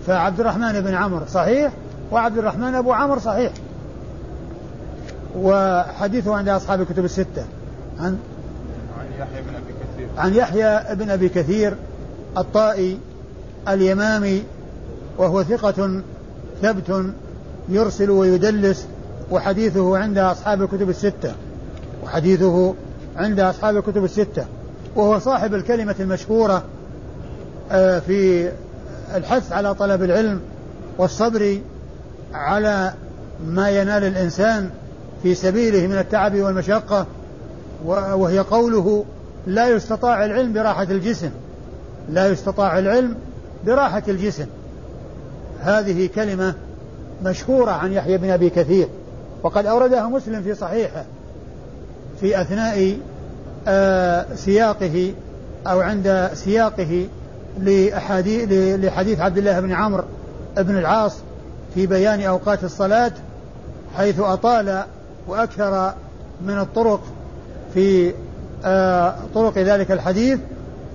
[0.07, 1.73] فعبد الرحمن بن عمرو صحيح
[2.12, 3.53] وعبد الرحمن أبو عمرو صحيح.
[5.37, 7.44] وحديثه عند أصحاب الكتب الستة.
[8.01, 8.18] عن
[8.99, 10.09] عن يحيى بن أبي كثير.
[10.18, 11.75] عن يحيى بن أبي كثير
[12.38, 12.99] الطائي
[13.74, 14.42] اليمامي
[15.18, 16.02] وهو ثقة
[16.62, 17.04] ثبت
[17.68, 18.87] يرسل ويدلس
[19.31, 21.33] وحديثه عند أصحاب الكتب الستة.
[22.04, 22.74] وحديثه
[23.16, 24.44] عند أصحاب الكتب الستة.
[24.96, 26.62] وهو صاحب الكلمة المشهورة
[27.72, 28.50] آه، في
[29.14, 30.40] الحث على طلب العلم
[30.98, 31.59] والصبر
[32.35, 32.94] على
[33.46, 34.70] ما ينال الإنسان
[35.22, 37.07] في سبيله من التعب والمشقة.
[37.85, 39.04] وهي قوله
[39.46, 41.31] لا يستطاع العلم براحة الجسم.
[42.11, 43.14] لا يستطاع العلم
[43.66, 44.47] براحة الجسم.
[45.61, 46.55] هذه كلمة
[47.25, 48.88] مشهورة عن يحيى بن أبي كثير
[49.42, 51.05] وقد أوردها مسلم في صحيحه
[52.21, 52.99] في أثناء
[53.68, 55.12] آه سياقه
[55.66, 57.07] أو عند سياقه
[57.61, 60.05] لحديث عبد الله بن عمرو
[60.57, 61.16] بن العاص
[61.75, 63.12] في بيان أوقات الصلاة
[63.97, 64.83] حيث أطال
[65.29, 65.94] وأكثر
[66.47, 67.01] من الطرق
[67.75, 68.14] في
[68.64, 70.38] آه، طرق ذلك الحديث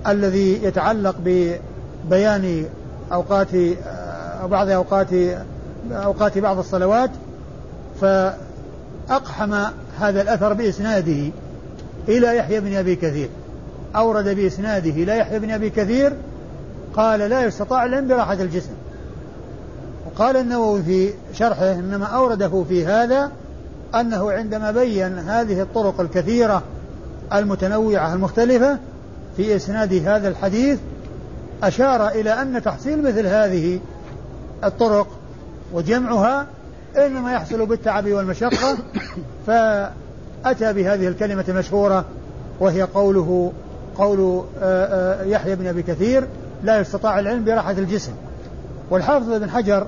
[0.06, 1.16] الذي يتعلق
[2.06, 2.64] ببيان
[3.12, 5.08] أوقات آه، بعض أوقات
[5.92, 7.10] أوقات بعض الصلوات
[8.00, 9.54] فأقحم
[9.98, 11.30] هذا الأثر بإسناده
[12.08, 13.28] إلى يحيى بن أبي كثير.
[13.96, 16.12] أورد بإسناده إلى يحيى بن أبي كثير
[16.96, 18.72] قال لا يستطاع العلم براحة الجسم.
[20.06, 23.30] وقال النووي في شرحه إنما أورده في هذا
[23.94, 26.62] أنه عندما بين هذه الطرق الكثيرة
[27.32, 28.78] المتنوعة المختلفة
[29.36, 30.78] في إسناد هذا الحديث
[31.68, 33.80] أشار إلى أن تحصيل مثل هذه
[34.64, 35.06] الطرق
[35.72, 36.46] وجمعها
[36.96, 38.76] إنما يحصل بالتعب والمشقة
[39.46, 42.04] فأتى بهذه الكلمة المشهورة
[42.60, 43.52] وهي قوله
[43.98, 46.28] قول آه، آه، يحيى بن أبي كثير
[46.62, 48.12] لا يستطاع العلم براحة الجسم
[48.90, 49.86] والحافظ بن حجر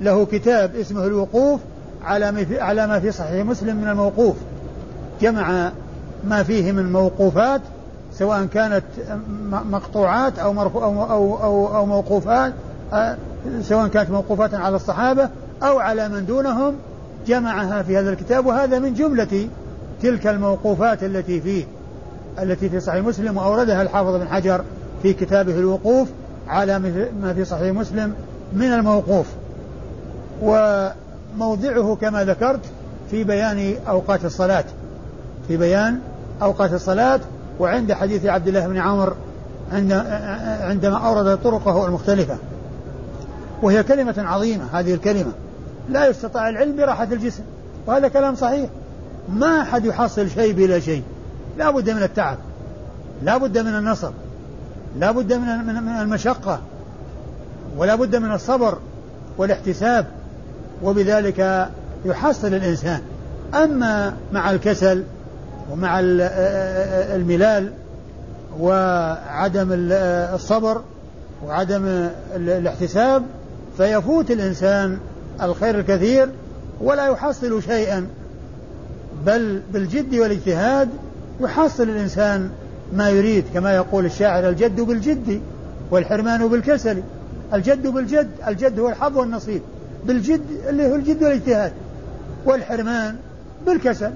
[0.00, 1.60] له كتاب اسمه الوقوف
[2.04, 4.36] على على ما في صحيح مسلم من الموقوف.
[5.20, 5.72] جمع
[6.24, 7.60] ما فيه من موقوفات
[8.18, 8.84] سواء كانت
[9.70, 12.52] مقطوعات أو مرفو أو أو أو, أو موقوفات
[12.92, 13.16] آه،
[13.62, 15.28] سواء كانت موقوفات على الصحابة
[15.62, 16.74] أو على من دونهم
[17.26, 18.46] جمعها في هذا الكتاب.
[18.46, 19.48] وهذا من جملة
[20.02, 21.64] تلك الموقوفات التي فيه
[22.42, 24.64] التي في صحيح مسلم وأوردها الحافظ بن حجر
[25.02, 26.08] في كتابه الوقوف
[26.48, 26.78] على
[27.20, 28.14] ما في صحيح مسلم
[28.52, 29.26] من الموقوف.
[30.42, 32.60] وموضعه كما ذكرت
[33.10, 34.64] في بيان أوقات الصلاة.
[35.48, 35.98] في بيان
[36.42, 37.20] أوقات الصلاة
[37.60, 39.16] وعند حديث عبد الله بن عمر
[39.72, 39.92] عند
[40.60, 42.36] عندما أورد طرقه المختلفة.
[43.62, 45.32] وهي كلمة عظيمة هذه الكلمة.
[45.88, 47.42] لا يستطاع العلم براحة الجسم.
[47.86, 48.70] وهذا كلام صحيح.
[49.28, 51.02] ما أحد يحصل شيء بلا شيء.
[51.58, 52.38] لا بد من التعب.
[53.22, 54.10] لا بد من النصر.
[54.98, 56.58] لا بد من المشقة.
[57.76, 58.78] ولا بد من الصبر
[59.38, 60.06] والاحتساب.
[60.82, 61.68] وبذلك
[62.04, 63.00] يحصل الإنسان.
[63.54, 65.04] أما مع الكسل
[65.70, 67.72] ومع الملال
[68.60, 69.68] وعدم
[70.34, 70.82] الصبر
[71.46, 73.22] وعدم الاحتساب
[73.76, 74.98] فيفوت الإنسان
[75.42, 76.28] الخير الكثير
[76.80, 78.06] ولا يحصل شيئا
[79.26, 80.88] بل بالجد والاجتهاد
[81.40, 82.50] يحصل الإنسان
[82.92, 85.40] ما يريد كما يقول الشاعر الجد بالجد
[85.90, 87.02] والحرمان بالكسل.
[87.54, 89.62] الجد بالجد الجد هو الحظ والنصيب
[90.06, 91.72] بالجد اللي هو الجد والاجتهاد
[92.46, 93.16] والحرمان
[93.66, 94.10] بالكسل.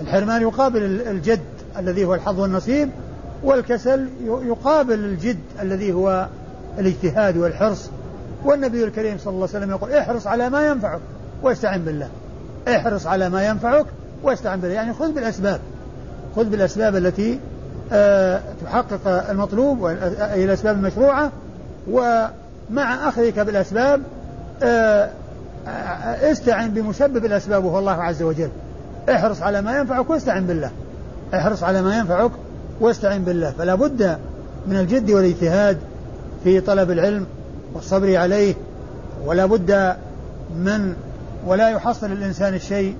[0.00, 1.40] الحرمان يقابل الجد
[1.78, 2.90] الذي هو الحظ والنصيب
[3.42, 6.26] والكسل يقابل الجد الذي هو
[6.78, 7.90] الاجتهاد والحرص.
[8.44, 11.00] والنبي الكريم صلى الله عليه وسلم يقول احرص على ما ينفعك
[11.42, 12.08] واستعن بالله.
[12.68, 13.86] احرص على ما ينفعك
[14.22, 14.74] واستعن بالله.
[14.74, 15.60] يعني خذ بالأسباب.
[16.36, 17.40] خذ بالأسباب التي
[17.92, 21.30] أه تحقق المطلوب أي الأسباب المشروعة.
[21.90, 24.02] ومع أخذك بالأسباب
[24.62, 25.10] أه
[26.32, 28.50] استعن بمسبب الأسباب وهو الله عز وجل.
[29.08, 30.70] احرص على ما ينفعك واستعن بالله.
[31.34, 32.30] احرص على ما ينفعك
[32.80, 33.50] واستعن بالله.
[33.50, 34.18] فلا بد
[34.66, 35.78] من الجد والاجتهاد
[36.44, 37.26] في طلب العلم
[37.74, 38.54] والصبر عليه.
[39.24, 39.96] ولا بد
[40.56, 40.94] من
[41.46, 42.96] ولا يحصل الإنسان الشيء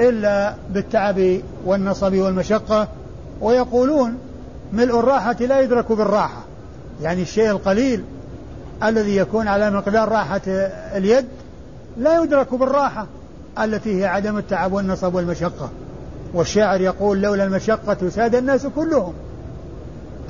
[0.00, 2.88] إلا بالتعب والنصب والمشقة.
[3.40, 4.18] ويقولون
[4.72, 6.44] ملء الراحة لا يدرك بالراحة.
[7.02, 8.04] يعني الشيء القليل
[8.82, 10.40] الذي يكون على مقدار راحة
[10.96, 11.24] اليد
[11.98, 13.06] لا يدرك بالراحة.
[13.64, 15.70] التي هي عدم التعب والنصب والمشقة.
[16.34, 19.12] والشاعر يقول لولا المشقة ساد الناس كلهم.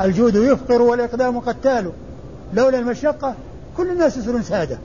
[0.00, 1.92] الجود يفقر والإقدام قتال.
[2.54, 3.34] لولا المشقة
[3.76, 4.78] كل الناس يصيرون سادة.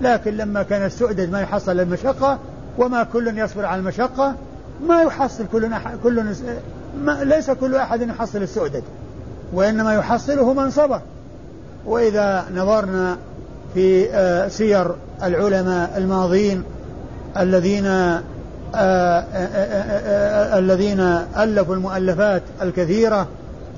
[0.00, 2.38] لكن لما كان السؤدد ما يحصل المشقة
[2.78, 4.34] وما كل يصبر على المشقة
[4.88, 5.70] ما يحصل كل
[6.02, 6.34] كل
[7.04, 8.82] ما ليس كل أحد يحصل السؤدد
[9.52, 11.00] وإنما يحصله من صبر.
[11.86, 13.18] وإذا نظرنا
[13.74, 16.64] في آه، سير العلماء الماضين
[17.38, 18.20] الذين آه،
[18.74, 21.00] آه، الذين
[21.36, 23.26] ألفوا المؤلفات الكثيرة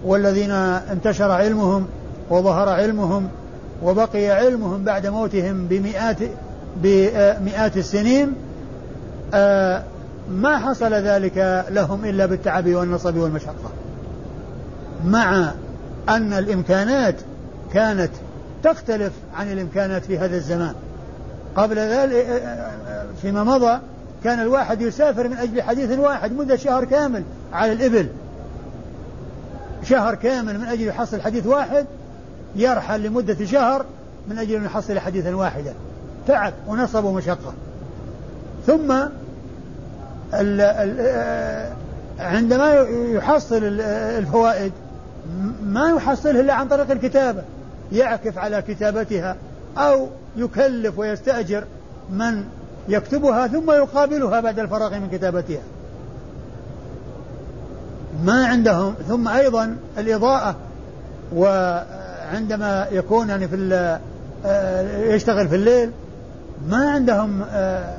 [0.05, 1.87] والذين انتشر علمهم
[2.31, 3.29] وظهر علمهم
[3.83, 6.19] وبقي علمهم بعد موتهم بمئات
[6.77, 8.35] بمئات السنين
[10.31, 13.71] ما حصل ذلك لهم إلا بالتعب والنصب والمشقة.
[15.05, 15.51] مع
[16.09, 17.15] أن الإمكانات
[17.73, 18.11] كانت
[18.63, 20.75] تختلف عن الإمكانات في هذا الزمان.
[21.57, 22.43] قبل ذلك
[23.23, 23.79] فيما مضى
[24.25, 27.23] كان الواحد يسافر من أجل حديث واحد مدة شهر كامل
[27.53, 28.09] على الإبل.
[29.85, 31.87] شهر كامل من أجل يحصل حديث واحد
[32.57, 33.85] يرحل لمدة شهر
[34.29, 35.75] من أجل أن يحصل حديثا واحدا.
[36.27, 37.55] تعب ونصب ومشقة.
[38.67, 38.93] ثم
[40.35, 41.73] ال ال
[42.19, 44.73] عندما يحصل الفوائد
[45.65, 47.43] ما يحصله إلا عن طريق الكتابة.
[47.93, 49.37] يعكف على كتابتها.
[49.79, 51.65] أو يكلف ويستأجر
[52.11, 52.45] من
[52.89, 55.63] يكتبها ثم يقابلها بعد الفراغ من كتابتها.
[58.25, 60.57] ما عندهم ثم أيضا الإضاءة
[61.35, 63.99] وعندما يكون يعني في
[64.47, 65.91] آه، يشتغل في الليل
[66.69, 67.95] ما عندهم آه،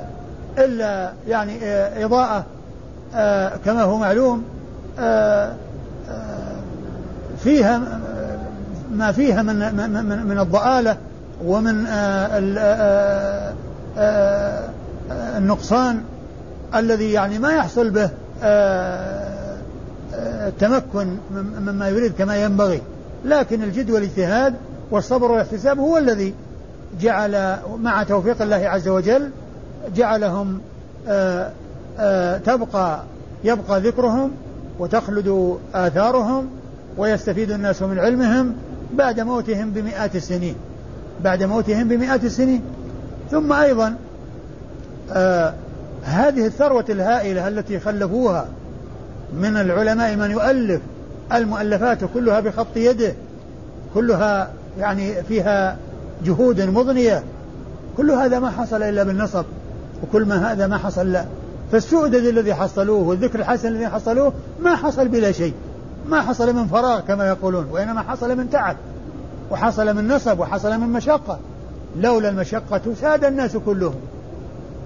[0.58, 2.44] إلا يعني آه، إضاءة
[3.64, 4.44] كما هو معلوم
[7.44, 7.80] فيها
[8.92, 10.96] ما فيها من من من الضآلة
[11.46, 11.86] ومن
[15.36, 16.00] النقصان
[16.74, 18.10] الذي يعني ما يحصل به
[20.46, 21.16] التمكن
[21.60, 22.82] مما يريد كما ينبغي.
[23.24, 24.54] لكن الجد والاجتهاد
[24.90, 26.34] والصبر والاحتساب هو الذي
[27.00, 29.30] جعل مع توفيق الله عز وجل
[29.96, 30.60] جعلهم
[32.44, 33.02] تبقى
[33.44, 34.30] يبقى ذكرهم
[34.78, 36.46] وتخلد آثارهم
[36.98, 38.54] ويستفيد الناس من علمهم
[38.94, 40.54] بعد موتهم بمئات السنين.
[41.22, 42.62] بعد موتهم بمئات السنين
[43.30, 43.96] ثم أيضا
[46.04, 48.48] هذه الثروة الهائلة التي خلفوها
[49.32, 50.80] من العلماء من يؤلف
[51.32, 53.14] المؤلفات كلها بخط يده
[53.94, 55.76] كلها يعني فيها
[56.24, 57.22] جهود مضنية
[57.96, 59.44] كل هذا ما حصل إلا بالنصب
[60.02, 61.24] وكل ما هذا ما حصل لا.
[61.72, 65.52] فالسؤدد الذي حصلوه والذكر الحسن الذي حصلوه ما حصل بلا شيء
[66.08, 68.76] ما حصل من فراغ كما يقولون وإنما حصل من تعب.
[69.50, 71.38] وحصل من نصب وحصل من مشقة.
[71.96, 74.00] لولا المشقة ساد الناس كلهم.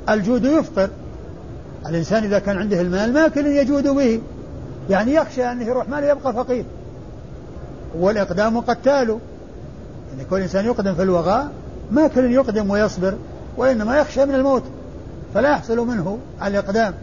[0.09, 0.89] الجود يفطر
[1.87, 4.21] الإنسان إذا كان عنده المال ما كل يجود به.
[4.91, 6.65] يعني يخشى أنه يروح ماله يبقى فقير.
[7.99, 9.19] والإقدام قتال.
[10.13, 11.49] يعني كل إنسان يقدم في الوغاء
[11.91, 13.15] ما كل يقدم ويصبر
[13.57, 14.63] وإنما يخشى من الموت.
[15.35, 16.95] فلا يحصل منه الإقدام.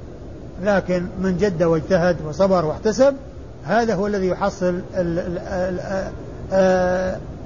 [0.64, 3.16] لكن من جد واجتهد وصبر واحتسب
[3.66, 4.82] هذا هو الذي يحصل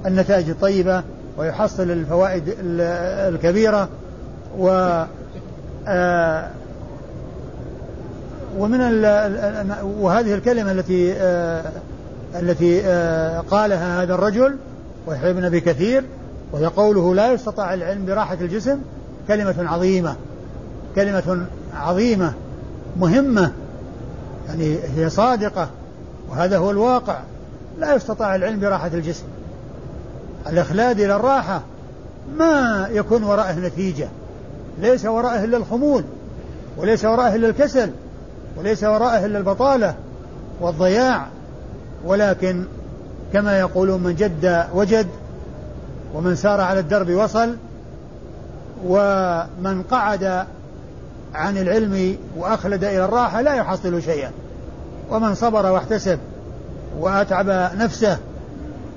[0.06, 1.02] النتائج الطيبة
[1.38, 3.88] ويحصل الفوائد الكبيرة
[4.58, 4.66] و
[8.58, 8.80] ومن
[10.00, 11.12] وهذه الكلمة التي
[12.34, 12.80] التي
[13.50, 14.56] قالها هذا الرجل
[15.06, 16.04] ويحيى بن ابي كثير
[16.52, 18.78] وهي قوله لا يستطاع العلم براحة الجسم
[19.28, 20.16] كلمة عظيمة
[20.96, 22.32] كلمة عظيمة
[22.96, 23.52] مهمة
[24.48, 25.68] يعني هي صادقة
[26.30, 27.18] وهذا هو الواقع.
[27.78, 29.24] لا يستطاع العلم براحة الجسم.
[30.46, 31.62] الإخلاد إلى الراحة
[32.36, 34.08] ما يكون وراءه نتيجة
[34.78, 36.04] ليس وراءه إلا الخمول
[36.76, 37.90] وليس وراءه إلا الكسل
[38.56, 39.94] وليس وراءه إلا البطالة
[40.60, 41.26] والضياع.
[42.04, 42.64] ولكن
[43.32, 45.06] كما يقولون من جد وجد
[46.14, 47.56] ومن سار على الدرب وصل
[48.86, 50.46] ومن قعد
[51.34, 54.30] عن العلم وأخلد إلى الراحة لا يحصل شيئا.
[55.10, 56.18] ومن صبر واحتسب
[56.98, 58.18] وأتعب نفسه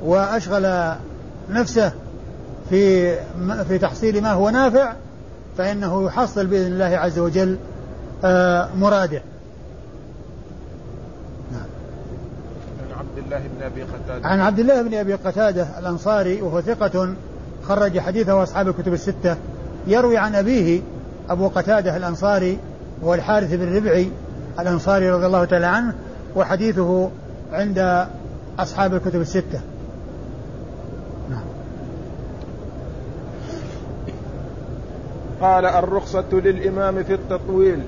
[0.04, 0.94] وأشغل
[1.50, 1.92] نفسه
[2.70, 3.16] في
[3.68, 4.94] في تحصيل ما هو نافع
[5.58, 7.58] فإنه يحصل بإذن الله عز وجل
[8.26, 9.22] آه، مراده.
[13.34, 14.28] الله بن أبي قتادة.
[14.28, 17.14] عن عبد الله بن أبي قتادة الأنصاري وهو ثقة
[17.68, 19.38] خرج حديثه أصحاب الكتب الستة
[19.88, 20.82] يروي عن أبيه
[21.30, 22.60] أبو قتادة الأنصاري
[23.04, 24.10] هو الحارث بن ربعي
[24.60, 25.94] الأنصاري رضي الله تعالى عنه
[26.36, 27.10] وحديثه
[27.52, 28.08] عند
[28.60, 29.62] أصحاب الكتب الستة.
[35.44, 37.80] قال الرخصة للإمام في التطويل.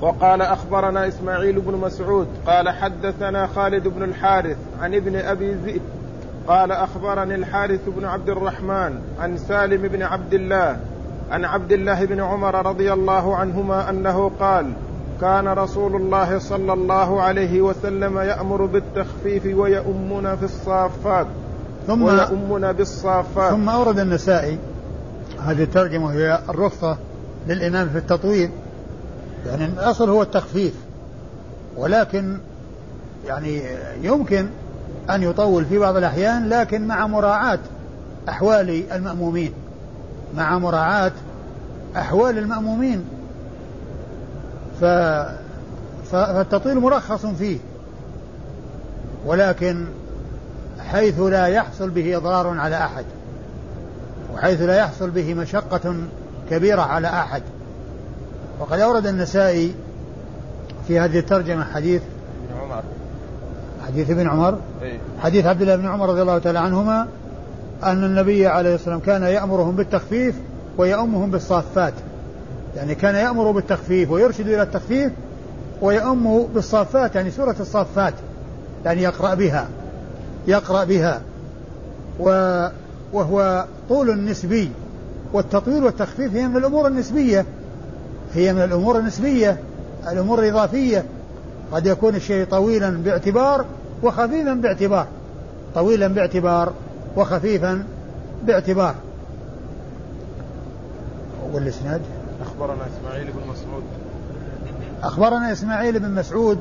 [0.00, 5.82] وقال أخبرنا إسماعيل بن مسعود قال حدثنا خالد بن الحارث عن ابن أبي ذئب
[6.48, 10.76] قال أخبرني الحارث بن عبد الرحمن عن سالم بن عبد الله
[11.30, 14.72] عن عبد الله بن عمر رضي الله عنهما أنه قال
[15.20, 21.26] كان رسول الله صلى الله عليه وسلم يأمر بالتخفيف ويؤمنا في الصافات.
[21.86, 23.50] ثم ويؤمنا بالصافات.
[23.50, 24.58] ثم أورد النسائي
[25.42, 26.98] هذه الترجمة هي الرخصة
[27.48, 28.50] للإمام في التطويل.
[29.46, 30.74] يعني الأصل هو التخفيف
[31.76, 32.38] ولكن
[33.26, 33.62] يعني
[34.02, 34.48] يمكن
[35.10, 37.58] أن يطول في بعض الأحيان لكن مع مراعاة
[38.28, 39.52] أحوال المأمومين.
[40.36, 41.12] مع مراعاة
[41.96, 43.04] أحوال المأمومين.
[44.80, 44.84] ف
[46.10, 47.58] فالتطويل مرخص فيه.
[49.26, 49.86] ولكن
[50.78, 53.04] حيث لا يحصل به إضرار على أحد.
[54.34, 55.94] وحيث لا يحصل به مشقة
[56.50, 57.42] كبيرة على أحد.
[58.60, 59.74] وقد أورد النسائي
[60.88, 62.02] في هذه الترجمة حديث
[62.50, 62.82] ابن عمر.
[63.86, 64.58] حديث ابن عمر.
[64.82, 67.06] إيه؟ حديث عبد الله بن عمر رضي الله تعالى عنهما
[67.82, 70.34] أن النبي عليه الصلاة والسلام كان يأمرهم بالتخفيف
[70.78, 71.94] ويأمهم بالصافات.
[72.76, 75.12] يعني كان يأمر بالتخفيف ويرشد إلى التخفيف
[75.82, 78.14] ويأم بالصافات يعني سورة الصافات
[78.84, 79.68] يعني يقرأ بها
[80.46, 81.20] يقرأ بها.
[82.20, 82.30] و
[83.12, 84.70] وهو طول نسبي
[85.32, 87.46] والتطويل والتخفيف هي من الأمور النسبية.
[88.34, 89.58] هي من الأمور النسبية
[90.12, 91.04] الأمور الإضافية.
[91.72, 93.64] قد يكون الشيء طويلا باعتبار
[94.02, 95.06] وخفيفا باعتبار.
[95.74, 96.72] طويلا باعتبار
[97.16, 97.84] وخفيفا
[98.46, 98.94] باعتبار.
[101.52, 102.00] والإسناد؟
[102.46, 103.82] أخبرنا إسماعيل بن مسعود.
[105.02, 106.58] أخبرنا إسماعيل بن مسعود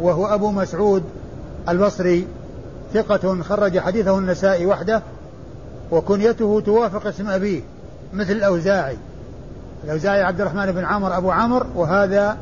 [0.00, 1.02] وهو أبو مسعود
[1.68, 2.26] البصري
[2.94, 5.02] ثقة خرج حديثه النسائي وحده
[5.90, 7.60] وكنيته توافق اسم أبيه
[8.12, 8.96] مثل الأوزاعي.
[9.84, 12.36] الأوزاعي عبد الرحمن بن عمر أبو عمر وهذا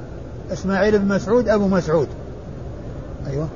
[0.52, 2.08] إسماعيل بن مسعود أبو مسعود.
[3.26, 3.48] أيوه.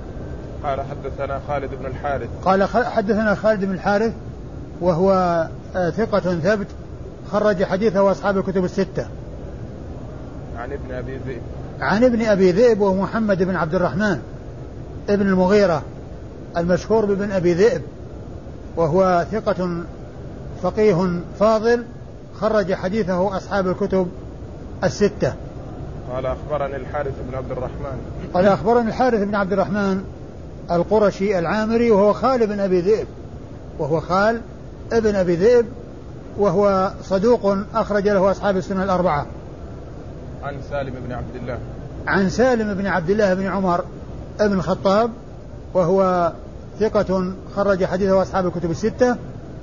[0.65, 2.29] قال حدثنا خالد بن الحارث.
[2.45, 4.13] قال حدثنا خالد بن الحارث
[4.81, 5.13] وهو
[5.77, 6.67] آه، ثقة ثبت
[7.33, 9.07] خرج حديثه أصحاب الكتب الستة.
[10.59, 11.43] عن ابن أبي ذئب.
[11.81, 14.19] عن ابن أبي ذئب ومحمد بن عبد الرحمن
[15.09, 15.83] ابن المغيرة
[16.57, 17.83] المشهور بابن أبي ذئب.
[18.77, 19.83] وهو ثقة
[20.63, 21.85] فقيه فاضل
[22.35, 24.09] خرج حديثه أصحاب الكتب
[24.85, 25.35] الستة.
[26.13, 27.99] قال أخبرني الحارث بن عبد الرحمن.
[28.35, 30.05] قال أخبرني الحارث بن عبد الرحمن
[30.71, 33.07] القرشي العامري وهو خال بن أبي ذئب
[33.79, 34.41] وهو خال
[34.93, 35.67] ابن أبي ذئب
[36.39, 39.27] وهو صدوق أخرج له أصحاب السنة الأربعة.
[40.43, 41.59] عن سالم بن عبد الله.
[42.07, 43.85] عن سالم بن عبد الله بن عمر
[44.41, 45.11] ابن الخطاب
[45.75, 46.33] وهو
[46.83, 49.17] ثقة خرج حديثه أصحاب الكتب الستة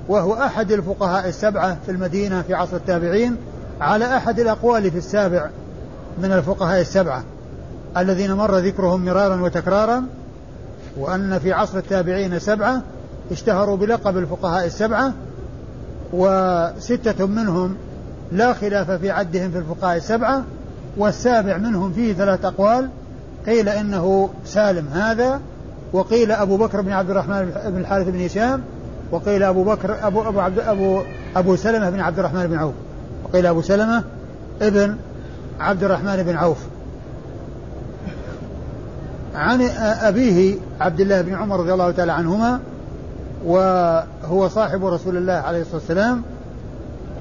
[0.08, 3.36] وهو أحد الفقهاء السبعة في المدينة في عصر التابعين
[3.82, 5.50] على أحد الأقوال في السابع
[6.22, 7.24] من الفقهاء السبعة
[7.98, 10.04] الذين مر ذكرهم مرارا وتكرارا
[10.98, 12.82] وأن في عصر التابعين سبعة
[13.32, 15.14] اشتهروا بلقب الفقهاء السبعة
[16.14, 17.76] وستة منهم
[18.32, 20.44] لا خلاف في عدهم في الفقهاء السبعة
[20.98, 22.90] والسابع منهم فيه ثلاث أقوال
[23.46, 25.40] قيل إنه سالم هذا
[25.94, 28.62] وقيل أبو بكر بن عبد الرحمن بن الحارث بن هشام
[29.12, 31.02] وقيل أبو بكر أبو أبو عبد أبو
[31.36, 32.74] أبو سلمة بن عبد الرحمن بن عوف.
[33.24, 34.04] وقيل أبو سلمة
[34.62, 34.96] ابن
[35.60, 36.58] عبد الرحمن بن عوف.
[39.36, 42.60] عن أبيه عبد الله بن عمر رضي الله تعالى عنهما
[43.46, 46.22] وهو صاحب رسول الله عليه الصلاة والسلام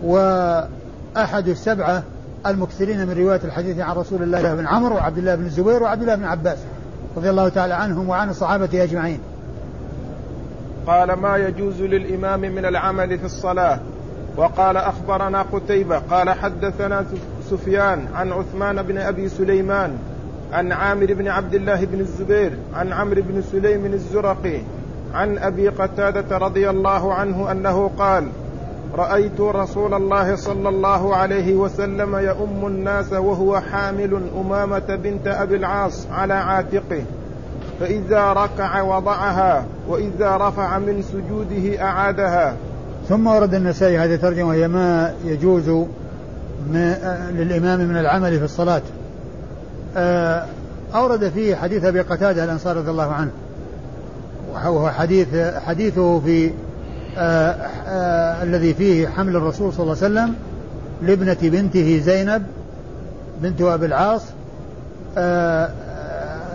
[0.02, 2.02] وأحد السبعة
[2.46, 6.14] المكثرين من رواية الحديث عن رسول الله بن عمرو وعبد الله بن الزبير وعبد الله
[6.14, 6.58] بن عباس.
[7.16, 9.20] رضي الله تعالى عنهم وعن الصحابة أجمعين.
[10.86, 13.78] قال ما يجوز للإمام من العمل في الصلاة.
[14.36, 17.04] وقال أخبرنا قتيبة قال حدثنا
[17.50, 19.98] سفيان عن عثمان بن أبي سليمان
[20.52, 24.60] عن عامر بن عبد الله بن الزبير عن عمرو بن سليم الزرقي
[25.14, 28.28] عن أبي قتادة رضي الله عنه أنه قال
[28.94, 36.06] رأيت رسول الله صلى الله عليه وسلم يؤم الناس وهو حامل أمامة بنت أبي العاص
[36.12, 37.02] على عاتقه
[37.80, 42.56] فإذا ركع وضعها وإذا رفع من سجوده أعادها.
[43.08, 45.86] ثم ورد النسائي هذه الترجمة وهي ما يجوز
[47.32, 48.82] للإمام من العمل في الصلاة.
[49.96, 50.44] آه،
[50.94, 53.30] أورد فيه حديث أبي قتادة الأنصار رضي الله عنه
[54.52, 55.28] وهو حديث
[55.66, 56.50] حديثه في
[58.42, 60.34] الذي فيه حمل الرسول صلى الله عليه وسلم
[61.02, 62.42] لابنة بنته زينب
[63.42, 64.22] بنت أبي العاص.
[65.18, 65.68] آه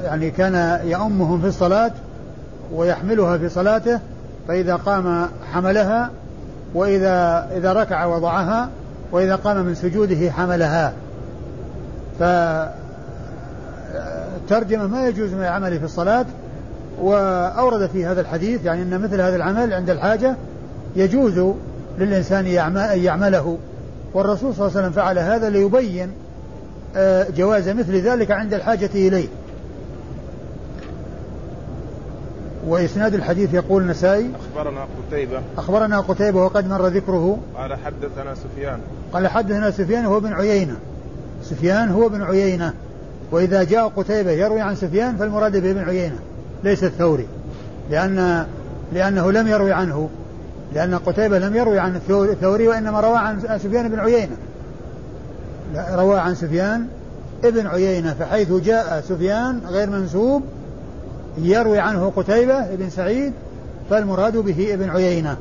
[0.04, 1.92] يعني كان يأمهم في الصلاة
[2.74, 4.00] ويحملها في صلاته
[4.48, 6.10] فإذا قام حملها
[6.74, 8.70] وإذا إذا ركع وضعها
[9.12, 10.94] وإذا قام من سجوده حملها.
[14.48, 16.26] فترجمة ما يجوز من العمل في الصلاة
[17.02, 20.36] وأورد في هذا الحديث يعني أن مثل هذا العمل عند الحاجة
[20.96, 21.54] يجوز
[22.00, 23.58] للإنسان أن يعمله.
[24.14, 26.12] والرسول صلى الله عليه وسلم فعل هذا ليبين
[26.96, 29.28] آه، جواز مثل ذلك عند الحاجة إليه.
[32.68, 35.42] وإسناد الحديث يقول النسائي أخبرنا قتيبة.
[35.58, 37.38] أخبرنا قتيبة وقد مر ذكره.
[37.58, 38.80] قال حدثنا سفيان.
[39.14, 40.76] قال حدثنا سفيان هو بن عيينة.
[41.44, 42.74] سفيان هو بن عيينة.
[43.32, 46.20] وإذا جاء قتيبة يروي عن سفيان فالمراد به بن عيينة
[46.64, 47.28] ليس الثوري
[47.92, 48.46] لأن
[48.94, 50.10] لأنه لم يروي عنه.
[50.74, 54.36] لأن قتيبة لم يروي عن الثوري وإنما روى عن سفيان بن عيينة.
[55.76, 56.88] روى عن سفيان
[57.44, 60.44] ابن عيينة فحيث جاء سفيان غير منسوب
[61.38, 63.34] يروي عنه قتيبة بن سعيد
[63.90, 65.38] فالمراد به ابن عيينة.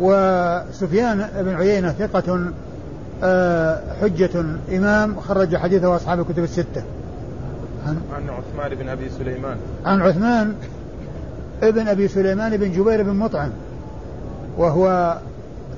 [0.00, 2.40] وسفيان بن عيينة ثقة
[3.22, 6.82] آه، حجة إمام خرج حديثه أصحاب الكتب الستة.
[7.86, 9.56] عن, عن عثمان بن أبي سليمان.
[9.84, 10.54] عن عثمان
[11.62, 13.50] ابن أبي سليمان بن جبير بن مطعم.
[14.58, 15.18] وهو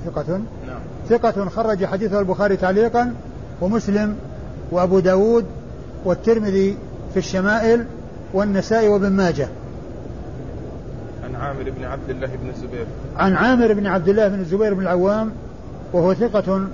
[0.07, 0.41] ثقة.
[0.67, 0.81] نعم.
[1.09, 3.15] ثقة خرج حديثه البخاري تعليقا
[3.61, 4.17] ومسلم
[4.71, 5.45] وأبو داود
[6.05, 6.77] والترمذي
[7.13, 7.87] في الشمائل
[8.35, 9.49] والنسائي وابن ماجه.
[11.41, 12.87] عامر بن عبد الله بن الزبير.
[13.17, 15.31] عن عامر بن عبد الله بن الزبير بن العوام
[15.93, 16.67] وهو ثقة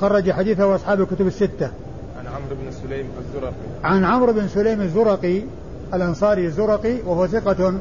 [0.00, 1.70] خرج حديثه أصحاب الكتب الستة.
[2.18, 3.52] عن عمرو بن سليم الزرقي.
[3.84, 5.42] عن عمرو بن سليم الزرقي
[5.94, 7.74] الأنصاري الزرقي وهو ثقة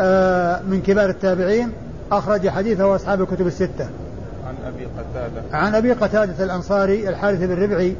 [0.00, 1.72] آه، من كبار التابعين.
[2.12, 3.88] أخرج حديثه أصحاب الكتب الستة.
[4.46, 5.42] عن أبي قتادة.
[5.52, 7.96] عن أبي قتادة الأنصاري الحارث بن ربعي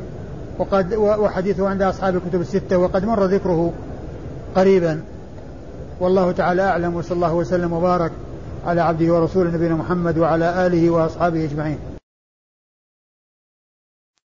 [0.58, 3.72] وقد وحديثه عند أصحاب الكتب الستة وقد مر ذكره
[4.56, 5.00] قريبا.
[6.00, 8.12] والله تعالى أعلم وصلى الله وسلم وبارك
[8.66, 11.78] على عبده ورسوله نبينا محمد وعلى آله وأصحابه أجمعين.